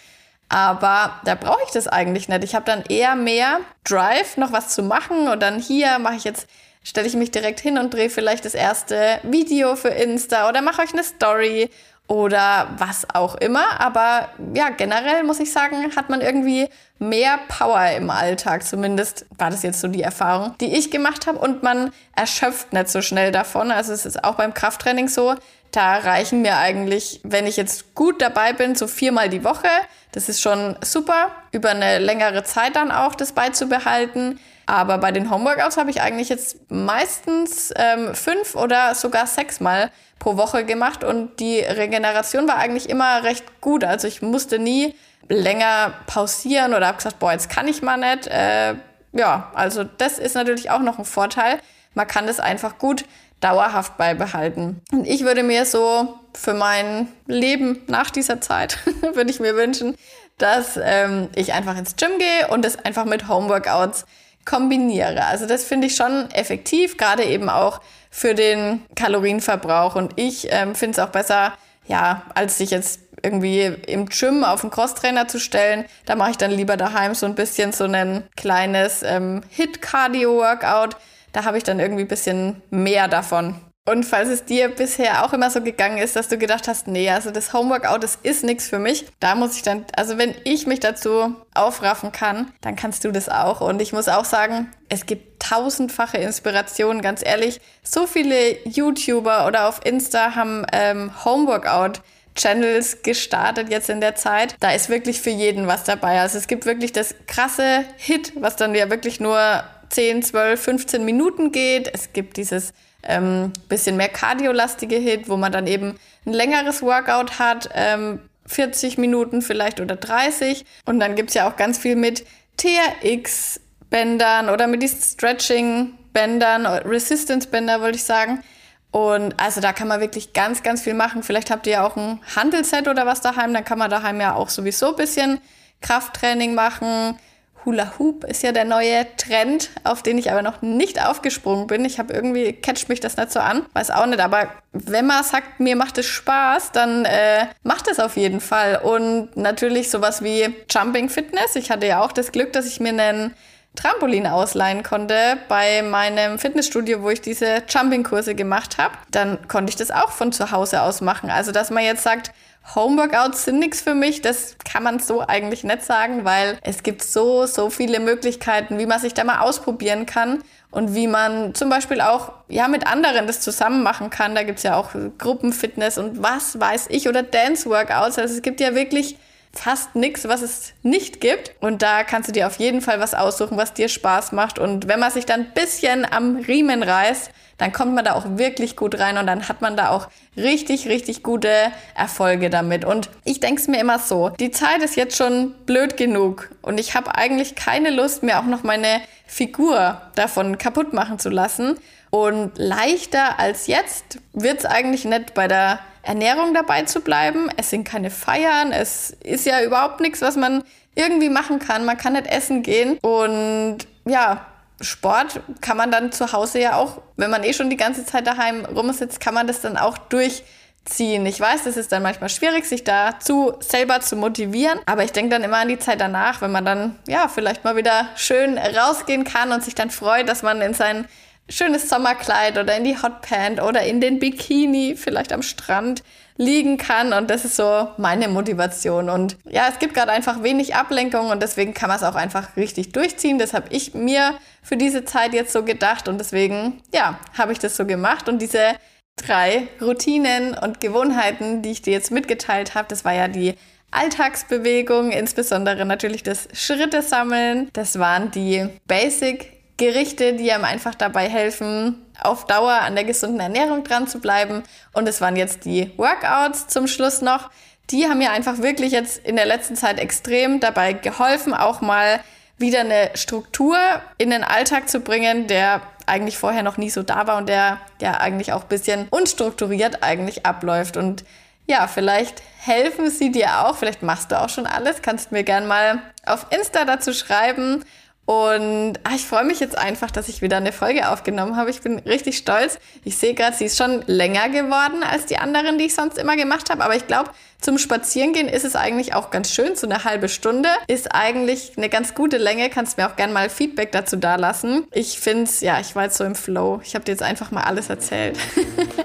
Aber 0.49 1.21
da 1.25 1.35
brauche 1.35 1.63
ich 1.67 1.73
das 1.73 1.89
eigentlich 1.89 2.29
nicht. 2.29 2.45
Ich 2.45 2.55
habe 2.55 2.65
dann 2.65 2.83
eher 2.83 3.17
mehr 3.17 3.61
Drive, 3.85 4.37
noch 4.37 4.53
was 4.53 4.69
zu 4.69 4.83
machen. 4.83 5.29
Und 5.29 5.41
dann 5.43 5.59
hier 5.61 5.99
mache 5.99 6.17
ich 6.17 6.25
jetzt, 6.25 6.49
stelle 6.83 7.07
ich 7.07 7.15
mich 7.15 7.31
direkt 7.31 7.61
hin 7.61 7.79
und 7.79 7.93
drehe 7.93 8.11
vielleicht 8.11 8.45
das 8.45 8.55
erste 8.55 9.21
Video 9.25 9.77
für 9.77 9.89
Insta 9.89 10.49
oder 10.49 10.63
mache 10.63 10.83
euch 10.83 10.93
eine 10.93 11.05
Story 11.05 11.71
oder 12.09 12.69
was 12.79 13.07
auch 13.13 13.35
immer. 13.37 13.81
Aber 13.81 14.29
ja, 14.55 14.71
generell 14.71 15.25
muss 15.25 15.41
ich 15.41 15.53
sagen, 15.53 15.95
hat 15.97 16.09
man 16.09 16.21
irgendwie 16.21 16.69
mehr 16.99 17.39
Power 17.49 17.91
im 17.97 18.11
Alltag. 18.11 18.65
Zumindest 18.65 19.27
war 19.37 19.51
das 19.51 19.63
jetzt 19.63 19.81
so 19.81 19.89
die 19.89 20.03
Erfahrung, 20.03 20.55
die 20.61 20.77
ich 20.77 20.91
gemacht 20.91 21.27
habe. 21.27 21.39
Und 21.39 21.63
man 21.63 21.93
erschöpft 22.15 22.73
nicht 22.73 22.89
so 22.89 23.03
schnell 23.03 23.33
davon. 23.33 23.71
Also 23.71 23.93
es 23.93 24.07
ist 24.07 24.23
auch 24.25 24.35
beim 24.35 24.55
Krafttraining 24.55 25.09
so. 25.09 25.35
Da 25.73 25.99
reichen 25.99 26.43
mir 26.43 26.57
eigentlich, 26.57 27.21
wenn 27.25 27.47
ich 27.47 27.57
jetzt 27.57 27.95
gut 27.95 28.23
dabei 28.23 28.53
bin, 28.53 28.77
so 28.77 28.87
viermal 28.87 29.29
die 29.29 29.45
Woche. 29.45 29.69
Das 30.13 30.29
ist 30.29 30.41
schon 30.41 30.77
super, 30.83 31.31
über 31.53 31.71
eine 31.71 31.99
längere 31.99 32.45
Zeit 32.45 32.77
dann 32.77 32.91
auch 32.91 33.15
das 33.15 33.33
beizubehalten. 33.33 34.39
Aber 34.67 34.99
bei 34.99 35.13
den 35.13 35.31
Homeworkouts 35.31 35.77
habe 35.77 35.91
ich 35.91 36.01
eigentlich 36.01 36.29
jetzt 36.29 36.71
meistens 36.71 37.73
ähm, 37.77 38.15
fünf 38.15 38.57
oder 38.57 38.95
sogar 38.97 39.27
sechsmal 39.27 39.91
pro 40.19 40.37
Woche 40.37 40.65
gemacht 40.65 41.05
und 41.05 41.39
die 41.39 41.61
Regeneration 41.61 42.49
war 42.49 42.57
eigentlich 42.57 42.89
immer 42.89 43.23
recht 43.23 43.61
gut. 43.61 43.85
Also 43.85 44.09
ich 44.09 44.23
musste 44.23 44.59
nie 44.59 44.95
länger 45.29 45.93
pausieren 46.07 46.75
oder 46.75 46.89
habe 46.89 46.97
gesagt, 46.97 47.21
boah, 47.21 47.33
jetzt 47.33 47.49
kann 47.49 47.69
ich 47.69 47.83
mal 47.83 47.97
nicht. 47.97 48.27
Äh, 48.27 48.75
ja, 49.13 49.51
also 49.55 49.85
das 49.85 50.19
ist 50.19 50.35
natürlich 50.35 50.71
auch 50.71 50.81
noch 50.81 50.99
ein 50.99 51.05
Vorteil. 51.05 51.61
Man 51.95 52.07
kann 52.07 52.27
das 52.27 52.41
einfach 52.41 52.79
gut 52.79 53.05
dauerhaft 53.41 53.97
beibehalten. 53.97 54.83
Und 54.93 55.07
ich 55.07 55.25
würde 55.25 55.43
mir 55.43 55.65
so 55.65 56.19
für 56.35 56.55
mein 56.55 57.09
Leben 57.27 57.83
nach 57.87 58.11
dieser 58.11 58.41
Zeit, 58.41 58.79
würde 59.15 59.31
ich 59.31 59.41
mir 59.41 59.55
wünschen, 59.57 59.97
dass 60.39 60.79
ähm, 60.83 61.29
ich 61.35 61.53
einfach 61.53 61.77
ins 61.77 61.97
Gym 61.97 62.19
gehe 62.19 62.49
und 62.49 62.65
das 62.65 62.85
einfach 62.85 63.05
mit 63.05 63.29
Homeworkouts 63.29 64.07
kombiniere. 64.47 65.27
Also 65.27 65.47
das 65.47 65.65
finde 65.65 65.89
ich 65.89 65.97
schon 65.97 66.31
effektiv, 66.31 66.97
gerade 66.97 67.25
eben 67.25 67.51
auch 67.51 67.81
für 68.11 68.35
den 68.35 68.83
Kalorienverbrauch. 68.95 69.95
Und 69.95 70.15
ich 70.17 70.49
ähm, 70.51 70.75
finde 70.75 70.93
es 70.93 71.07
auch 71.07 71.11
besser, 71.11 71.53
ja, 71.87 72.23
als 72.35 72.57
sich 72.57 72.71
jetzt 72.71 73.01
irgendwie 73.23 73.65
im 73.87 74.07
Gym 74.07 74.45
auf 74.45 74.63
den 74.63 74.71
Crosstrainer 74.71 75.29
zu 75.29 75.39
stellen. 75.39 75.85
Da 76.07 76.17
mache 76.17 76.31
ich 76.31 76.37
dann 76.39 76.51
lieber 76.51 76.77
daheim 76.77 77.15
so 77.15 77.27
ein 77.27 77.35
bisschen 77.35 77.73
so 77.73 77.85
ein 77.85 78.25
kleines 78.37 79.03
ähm, 79.03 79.43
Hit-Cardio-Workout. 79.51 80.97
Da 81.33 81.45
habe 81.45 81.59
ich 81.59 81.65
dann 81.65 81.81
irgendwie 81.81 82.03
ein 82.03 82.09
bisschen 82.09 82.63
mehr 82.71 83.09
davon. 83.09 83.61
Und 83.89 84.05
falls 84.05 84.29
es 84.29 84.45
dir 84.45 84.69
bisher 84.69 85.25
auch 85.25 85.33
immer 85.33 85.49
so 85.49 85.63
gegangen 85.63 85.99
ist, 85.99 86.17
dass 86.17 86.27
du 86.27 86.39
gedacht 86.39 86.67
hast, 86.67 86.89
nee, 86.89 87.09
also 87.09 87.31
das 87.31 87.53
Homeworkout, 87.53 88.03
das 88.03 88.19
ist 88.21 88.43
nichts 88.43 88.69
für 88.69 88.81
mich, 88.81 89.07
da 89.21 89.37
muss 89.37 89.55
ich 89.55 89.63
dann, 89.63 89.85
also 89.97 90.19
wenn 90.19 90.35
ich 90.43 90.67
mich 90.67 90.81
dazu 90.81 91.37
aufraffen 91.55 92.11
kann, 92.11 92.51
dann 92.63 92.75
kannst 92.75 93.05
du 93.05 93.13
das 93.13 93.29
auch. 93.29 93.61
Und 93.61 93.81
ich 93.81 93.93
muss 93.93 94.09
auch 94.09 94.25
sagen, 94.25 94.69
es 94.89 95.07
gibt 95.07 95.41
tausendfache 95.41 96.17
Inspirationen, 96.17 97.01
ganz 97.01 97.25
ehrlich. 97.25 97.61
So 97.85 98.09
viele 98.09 98.59
YouTuber 98.65 99.47
oder 99.47 99.69
auf 99.69 99.81
Insta 99.85 100.35
haben 100.35 100.67
ähm, 100.73 101.13
Homeworkout 101.25 102.01
Channels 102.35 103.03
gestartet 103.03 103.71
jetzt 103.71 103.89
in 103.89 104.01
der 104.01 104.17
Zeit. 104.17 104.57
Da 104.61 104.73
ist 104.73 104.89
wirklich 104.89 105.21
für 105.21 105.31
jeden 105.31 105.69
was 105.69 105.85
dabei. 105.85 106.21
Also 106.21 106.39
es 106.39 106.49
gibt 106.49 106.67
wirklich 106.67 106.93
das 106.93 107.15
krasse 107.29 107.85
Hit, 107.97 108.33
was 108.35 108.57
dann 108.57 108.75
ja 108.75 108.91
wirklich 108.91 109.21
nur 109.21 109.65
10, 109.91 110.23
12, 110.23 110.61
15 110.61 111.05
Minuten 111.05 111.53
geht. 111.53 111.89
Es 111.93 112.13
gibt 112.13 112.37
dieses 112.37 112.73
ähm, 113.07 113.53
bisschen 113.69 113.97
mehr 113.97 114.09
kardiolastige 114.09 114.97
Hit, 114.97 115.29
wo 115.29 115.37
man 115.37 115.53
dann 115.53 115.67
eben 115.67 115.99
ein 116.27 116.33
längeres 116.33 116.83
Workout 116.83 117.39
hat, 117.39 117.71
ähm, 117.75 118.21
40 118.47 118.99
Minuten 118.99 119.43
vielleicht 119.43 119.81
oder 119.81 119.97
30. 119.97 120.65
Und 120.85 121.01
dann 121.01 121.15
gibt's 121.15 121.35
ja 121.35 121.49
auch 121.49 121.57
ganz 121.57 121.79
viel 121.79 121.97
mit 121.97 122.25
TRX-Bändern 122.57 124.49
oder 124.49 124.67
mit 124.67 124.83
diesen 124.83 125.01
Stretching-Bändern, 125.01 126.67
Resistance-Bänder 126.67 127.81
wollte 127.81 127.97
ich 127.97 128.05
sagen. 128.05 128.43
Und 128.91 129.39
also 129.39 129.61
da 129.61 129.73
kann 129.73 129.89
man 129.89 130.01
wirklich 130.01 130.33
ganz, 130.33 130.63
ganz 130.63 130.81
viel 130.81 130.95
machen. 130.95 131.23
Vielleicht 131.23 131.51
habt 131.51 131.67
ihr 131.67 131.75
ja 131.75 131.87
auch 131.87 131.97
ein 131.97 132.21
Handelset 132.35 132.89
oder 132.89 133.05
was 133.05 133.21
daheim, 133.21 133.53
dann 133.53 133.65
kann 133.65 133.79
man 133.79 133.91
daheim 133.91 134.21
ja 134.21 134.35
auch 134.35 134.49
sowieso 134.49 134.91
ein 134.91 134.97
bisschen 134.97 135.41
Krafttraining 135.83 136.55
machen. 136.55 137.19
Hula 137.67 137.99
Hoop 137.99 138.25
ist 138.25 138.45
ja 138.45 138.53
der 138.53 138.65
neue 138.65 139.07
Trend, 139.17 139.71
auf 139.83 140.03
den 140.03 140.17
ich 140.17 140.31
aber 140.31 140.41
noch 140.41 140.63
nicht 140.63 141.05
aufgesprungen 141.05 141.67
bin. 141.67 141.85
Ich 141.85 141.99
habe 141.99 142.15
irgendwie, 142.15 142.53
catcht 142.53 142.89
mich 142.89 143.01
das 143.01 143.17
nicht 143.17 143.33
so 143.33 143.41
an, 143.41 143.67
weiß 143.75 143.91
auch 143.91 144.07
nicht, 144.07 144.21
aber 144.21 144.49
wenn 144.73 145.07
man 145.07 145.25
sagt, 145.25 145.59
mir 145.59 145.75
macht 145.75 145.99
es 145.99 146.07
Spaß, 146.07 146.71
dann 146.73 147.05
äh, 147.05 147.47
macht 147.65 147.89
es 147.89 147.99
auf 147.99 148.17
jeden 148.17 148.41
Fall. 148.41 148.81
Und 148.83 149.37
natürlich 149.37 149.91
sowas 149.91 150.23
wie 150.23 150.49
Jumping 150.71 151.09
Fitness. 151.09 151.57
Ich 151.57 151.71
hatte 151.71 151.87
ja 151.87 152.03
auch 152.03 152.13
das 152.13 152.31
Glück, 152.31 152.53
dass 152.53 152.67
ich 152.67 152.79
mir 152.79 152.91
einen 152.91 153.35
Trampolin 153.75 154.27
ausleihen 154.27 154.83
konnte 154.83 155.39
bei 155.49 155.83
meinem 155.83 156.39
Fitnessstudio, 156.39 157.03
wo 157.03 157.11
ich 157.11 157.21
diese 157.21 157.63
Jumping-Kurse 157.69 158.35
gemacht 158.35 158.79
habe. 158.79 158.95
Dann 159.11 159.47
konnte 159.49 159.71
ich 159.71 159.77
das 159.77 159.91
auch 159.91 160.13
von 160.13 160.33
zu 160.33 160.51
Hause 160.51 160.83
aus 160.83 161.01
machen. 161.01 161.31
Also, 161.31 161.53
dass 161.53 161.71
man 161.71 161.85
jetzt 161.85 162.03
sagt, 162.03 162.33
Homeworkouts 162.75 163.45
sind 163.45 163.59
nichts 163.59 163.81
für 163.81 163.95
mich, 163.95 164.23
das 164.23 164.57
kann 164.65 164.83
man 164.83 164.99
so 164.99 165.21
eigentlich 165.21 165.63
nicht 165.63 165.83
sagen, 165.83 166.25
weil 166.25 166.59
es 166.63 166.83
gibt 166.83 167.03
so, 167.03 167.47
so 167.47 167.71
viele 167.71 168.01
Möglichkeiten, 168.01 168.79
wie 168.79 168.87
man 168.87 169.01
sich 169.01 169.15
da 169.15 169.25
mal 169.25 169.41
ausprobieren 169.41 170.05
kann 170.05 170.43
und 170.71 170.95
wie 170.95 171.07
man 171.07 171.55
zum 171.55 171.69
Beispiel 171.69 172.01
auch 172.01 172.33
ja, 172.49 172.69
mit 172.69 172.87
anderen 172.87 173.27
das 173.27 173.41
zusammen 173.41 173.83
machen 173.83 174.11
kann. 174.11 174.35
Da 174.35 174.43
gibt's 174.43 174.63
ja 174.63 174.77
auch 174.77 174.91
Gruppenfitness 175.19 175.97
und 175.97 176.23
was 176.23 176.59
weiß 176.59 176.89
ich 176.91 177.09
oder 177.09 177.23
Dance-Workouts. 177.23 178.19
Also 178.19 178.35
es 178.35 178.43
gibt 178.43 178.61
ja 178.61 178.75
wirklich 178.75 179.17
fast 179.59 179.95
nichts, 179.95 180.29
was 180.29 180.43
es 180.43 180.73
nicht 180.83 181.21
gibt. 181.21 181.53
Und 181.61 181.83
da 181.83 182.05
kannst 182.05 182.29
du 182.29 182.33
dir 182.33 182.47
auf 182.47 182.57
jeden 182.57 182.81
Fall 182.81 183.01
was 183.01 183.15
aussuchen, 183.15 183.57
was 183.57 183.75
dir 183.75 183.89
Spaß 183.89 184.33
macht. 184.33 184.59
Und 184.59 184.89
wenn 184.89 185.01
man 185.01 185.11
sich 185.11 185.27
dann 185.27 185.41
ein 185.41 185.53
bisschen 185.55 186.11
am 186.11 186.37
Riemen 186.37 186.83
reißt, 186.83 187.31
dann 187.59 187.73
kommt 187.73 187.95
man 187.95 188.05
da 188.05 188.15
auch 188.15 188.25
wirklich 188.37 188.77
gut 188.77 188.99
rein 188.99 189.17
und 189.17 189.27
dann 189.27 189.49
hat 189.49 189.63
man 189.63 189.77
da 189.77 189.91
auch 189.91 190.09
richtig, 190.37 190.89
richtig 190.89 191.23
gute 191.23 191.51
Erfolge 191.95 192.51
damit. 192.51 192.85
Und 192.85 193.09
ich 193.25 193.41
denke 193.41 193.61
es 193.61 193.69
mir 193.69 193.81
immer 193.81 193.99
so, 193.99 194.29
die 194.29 194.51
Zeit 194.51 194.83
ist 194.83 194.97
jetzt 194.97 195.17
schon 195.17 195.55
blöd 195.65 195.97
genug 195.97 196.51
und 196.63 196.79
ich 196.79 196.95
habe 196.95 197.15
eigentlich 197.15 197.55
keine 197.55 197.91
Lust, 197.91 198.23
mir 198.23 198.39
auch 198.39 198.45
noch 198.45 198.63
meine 198.63 199.01
Figur 199.27 200.01
davon 200.15 200.59
kaputt 200.59 200.93
machen 200.93 201.19
zu 201.19 201.31
lassen. 201.31 201.79
Und 202.11 202.53
leichter 202.57 203.39
als 203.39 203.67
jetzt 203.67 204.19
wird 204.33 204.61
es 204.61 204.65
eigentlich 204.65 205.05
nicht 205.05 205.35
bei 205.35 205.49
der 205.49 205.81
Ernährung 206.07 206.55
dabei 206.55 206.83
zu 206.83 207.01
bleiben. 207.01 207.49
Es 207.57 207.71
sind 207.71 207.85
keine 207.85 208.11
Feiern, 208.11 208.73
es 208.73 209.11
ist 209.23 209.45
ja 209.45 209.63
überhaupt 209.63 210.01
nichts, 210.01 210.23
was 210.23 210.37
man 210.37 210.63
irgendwie 210.95 211.29
machen 211.29 211.59
kann. 211.59 211.85
Man 211.85 211.97
kann 211.97 212.15
nicht 212.15 212.27
essen 212.27 212.63
gehen 212.63 212.99
und 213.03 213.79
ja, 214.05 214.47
Sport 214.81 215.41
kann 215.61 215.77
man 215.77 215.91
dann 215.91 216.13
zu 216.13 216.33
Hause 216.33 216.61
ja 216.61 216.77
auch, 216.77 217.01
wenn 217.17 217.31
man 217.31 217.45
eh 217.45 217.53
schon 217.53 217.71
die 217.71 217.77
ganze 217.77 218.05
Zeit 218.05 218.27
daheim 218.27 218.65
rumsitzt, 218.65 219.21
kann 219.21 219.35
man 219.35 219.47
das 219.47 219.63
dann 219.63 219.77
auch 219.77 219.97
durchziehen. 219.99 221.25
Ich 221.27 221.41
weiß, 221.41 221.67
es 221.67 221.77
ist 221.77 221.93
dann 221.93 222.03
manchmal 222.03 222.29
schwierig, 222.29 222.67
sich 222.67 222.85
dazu 222.85 223.55
selber 223.61 224.01
zu 224.01 224.17
motivieren, 224.17 224.79
aber 224.87 225.03
ich 225.03 225.13
denke 225.13 225.31
dann 225.31 225.45
immer 225.45 225.59
an 225.59 225.69
die 225.69 225.79
Zeit 225.79 226.01
danach, 226.01 226.41
wenn 226.43 226.53
man 226.53 226.65
dann 226.65 226.99
ja 227.09 227.29
vielleicht 227.29 227.65
mal 227.65 227.77
wieder 227.77 228.09
schön 228.17 228.59
rausgehen 228.59 229.25
kann 229.25 229.51
und 229.51 229.65
sich 229.65 229.75
dann 229.75 229.91
freut, 229.91 230.29
dass 230.29 230.43
man 230.43 230.61
in 230.61 230.75
sein 230.75 231.07
schönes 231.49 231.89
Sommerkleid 231.89 232.59
oder 232.59 232.77
in 232.77 232.85
die 232.85 233.01
Hotpant 233.01 233.63
oder 233.63 233.83
in 233.83 234.01
den 234.01 234.19
Bikini 234.19 234.97
vielleicht 234.97 235.33
am 235.33 235.43
Strand 235.43 236.03
liegen 236.37 236.77
kann. 236.77 237.13
Und 237.13 237.31
das 237.31 237.45
ist 237.45 237.57
so 237.57 237.89
meine 237.97 238.29
Motivation. 238.29 239.09
Und 239.09 239.37
ja, 239.45 239.69
es 239.71 239.79
gibt 239.79 239.95
gerade 239.95 240.13
einfach 240.13 240.43
wenig 240.43 240.75
Ablenkung 240.75 241.31
und 241.31 241.43
deswegen 241.43 241.75
kann 241.75 241.89
man 241.89 241.99
es 241.99 242.03
auch 242.03 242.15
einfach 242.15 242.57
richtig 242.57 242.93
durchziehen. 242.93 243.39
Das 243.39 243.55
habe 243.55 243.67
ich 243.71 243.95
mir 243.95 244.35
für 244.63 244.77
diese 244.77 245.05
Zeit 245.05 245.33
jetzt 245.35 245.53
so 245.53 245.63
gedacht 245.63 246.09
und 246.09 246.19
deswegen, 246.19 246.83
ja, 246.93 247.19
habe 247.37 247.53
ich 247.53 247.59
das 247.59 247.77
so 247.77 247.87
gemacht. 247.87 248.29
Und 248.29 248.43
diese 248.43 248.75
drei 249.17 249.69
Routinen 249.81 250.55
und 250.55 250.81
Gewohnheiten, 250.81 251.63
die 251.63 251.71
ich 251.71 251.83
dir 251.83 251.93
jetzt 251.93 252.11
mitgeteilt 252.11 252.75
habe, 252.75 252.89
das 252.89 253.05
war 253.05 253.15
ja 253.15 253.29
die 253.29 253.55
Alltagsbewegung, 253.93 255.11
insbesondere 255.13 255.87
natürlich 255.87 256.23
das 256.23 256.49
Schritte 256.53 257.03
sammeln. 257.03 257.71
Das 257.73 257.99
waren 257.99 258.31
die 258.31 258.69
Basic 258.87 259.56
Gerichte, 259.77 260.33
die 260.35 260.51
einem 260.53 260.65
einfach 260.65 260.95
dabei 260.95 261.29
helfen, 261.29 262.07
auf 262.23 262.47
Dauer 262.47 262.73
an 262.73 262.95
der 262.95 263.05
gesunden 263.05 263.41
Ernährung 263.41 263.85
dran 263.85 264.07
zu 264.07 264.21
bleiben. 264.21 264.63
Und 264.93 265.07
es 265.09 265.21
waren 265.21 265.37
jetzt 265.37 265.65
die 265.65 265.93
Workouts 265.99 266.67
zum 266.69 266.87
Schluss 266.87 267.21
noch. 267.21 267.51
Die 267.91 268.07
haben 268.07 268.19
mir 268.19 268.31
einfach 268.33 268.59
wirklich 268.59 268.93
jetzt 268.93 269.19
in 269.19 269.37
der 269.37 269.47
letzten 269.47 269.77
Zeit 269.77 269.99
extrem 269.99 270.61
dabei 270.61 270.95
geholfen, 270.95 271.55
auch 271.55 271.81
mal 271.81 272.21
wieder 272.59 272.81
eine 272.81 273.11
Struktur 273.15 273.77
in 274.19 274.31
den 274.31 274.43
Alltag 274.43 274.89
zu 274.89 275.01
bringen, 275.01 275.47
der 275.47 275.83
eigentlich 276.07 276.39
vorher 276.39 276.63
noch 276.63 276.79
nie 276.79 276.91
so 276.91 277.03
da 277.03 277.27
war 277.27 277.37
und 277.37 277.49
der 277.49 277.79
ja 278.01 278.19
eigentlich 278.19 278.53
auch 278.53 278.63
ein 278.63 278.69
bisschen 278.69 279.09
unstrukturiert 279.11 280.03
eigentlich 280.03 280.47
abläuft. 280.47 280.97
Und 280.97 281.25
ja, 281.67 281.87
vielleicht 281.87 282.43
helfen 282.59 283.11
sie 283.11 283.31
dir 283.31 283.67
auch, 283.67 283.77
vielleicht 283.77 284.03
machst 284.03 284.33
du 284.33 284.41
auch 284.41 284.49
schon 284.49 284.67
alles, 284.67 285.03
kannst 285.03 285.33
mir 285.33 285.45
gern 285.45 285.67
mal 285.67 286.01
auf 286.25 286.47
Insta 286.51 286.85
dazu 286.85 287.13
schreiben 287.13 287.85
und 288.27 288.95
ach, 289.05 289.15
ich 289.15 289.25
freue 289.25 289.45
mich 289.45 289.61
jetzt 289.61 289.79
einfach, 289.79 290.11
dass 290.11 290.29
ich 290.29 290.43
wieder 290.43 290.57
eine 290.57 290.73
Folge 290.73 291.11
aufgenommen 291.11 291.57
habe. 291.57 291.71
Ich 291.71 291.81
bin 291.81 292.01
richtig 292.01 292.37
stolz. 292.37 292.81
Ich 293.05 293.17
sehe 293.19 293.35
gerade, 293.35 293.57
sie 293.57 293.67
ist 293.67 293.79
schon 293.79 294.03
länger 294.07 294.49
geworden 294.49 295.05
als 295.09 295.27
die 295.27 295.39
anderen, 295.39 295.79
die 295.79 295.85
ich 295.85 295.95
sonst 295.95 296.19
immer 296.19 296.37
gemacht 296.37 296.69
habe. 296.69 296.83
Aber 296.85 296.97
ich 296.97 297.07
glaube, 297.07 297.31
zum 297.61 297.79
Spazierengehen 297.79 298.49
ist 298.49 298.65
es 298.65 298.75
eigentlich 298.75 299.15
auch 299.15 299.31
ganz 299.31 299.53
schön. 299.53 299.77
So 299.77 299.87
eine 299.87 300.03
halbe 300.03 300.29
Stunde 300.29 300.69
ist 300.89 301.15
eigentlich 301.15 301.75
eine 301.77 301.89
ganz 301.89 302.15
gute 302.15 302.37
Länge. 302.37 302.69
Kannst 302.69 302.99
mir 302.99 303.09
auch 303.09 303.15
gerne 303.15 303.33
mal 303.33 303.49
Feedback 303.49 303.93
dazu 303.93 304.17
dalassen. 304.17 304.89
Ich 304.91 305.21
finde 305.21 305.45
es, 305.45 305.61
ja, 305.61 305.79
ich 305.79 305.95
war 305.95 306.03
jetzt 306.05 306.17
so 306.17 306.25
im 306.25 306.35
Flow. 306.35 306.81
Ich 306.83 306.97
habe 306.97 307.05
dir 307.05 307.13
jetzt 307.13 307.23
einfach 307.23 307.53
mal 307.53 307.63
alles 307.63 307.91
erzählt. 307.91 308.37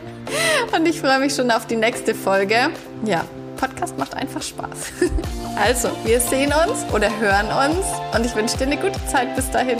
Und 0.75 0.87
ich 0.87 0.99
freue 0.99 1.19
mich 1.19 1.35
schon 1.35 1.51
auf 1.51 1.67
die 1.67 1.75
nächste 1.75 2.15
Folge. 2.15 2.71
Ja, 3.05 3.23
Podcast 3.61 3.95
macht 3.99 4.15
einfach 4.15 4.41
Spaß. 4.41 4.91
Also, 5.53 5.89
wir 6.05 6.19
sehen 6.19 6.51
uns 6.53 6.91
oder 6.93 7.09
hören 7.19 7.47
uns 7.47 7.85
und 8.15 8.25
ich 8.25 8.33
wünsche 8.35 8.57
dir 8.57 8.65
eine 8.65 8.77
gute 8.77 9.05
Zeit 9.05 9.35
bis 9.35 9.51
dahin. 9.51 9.77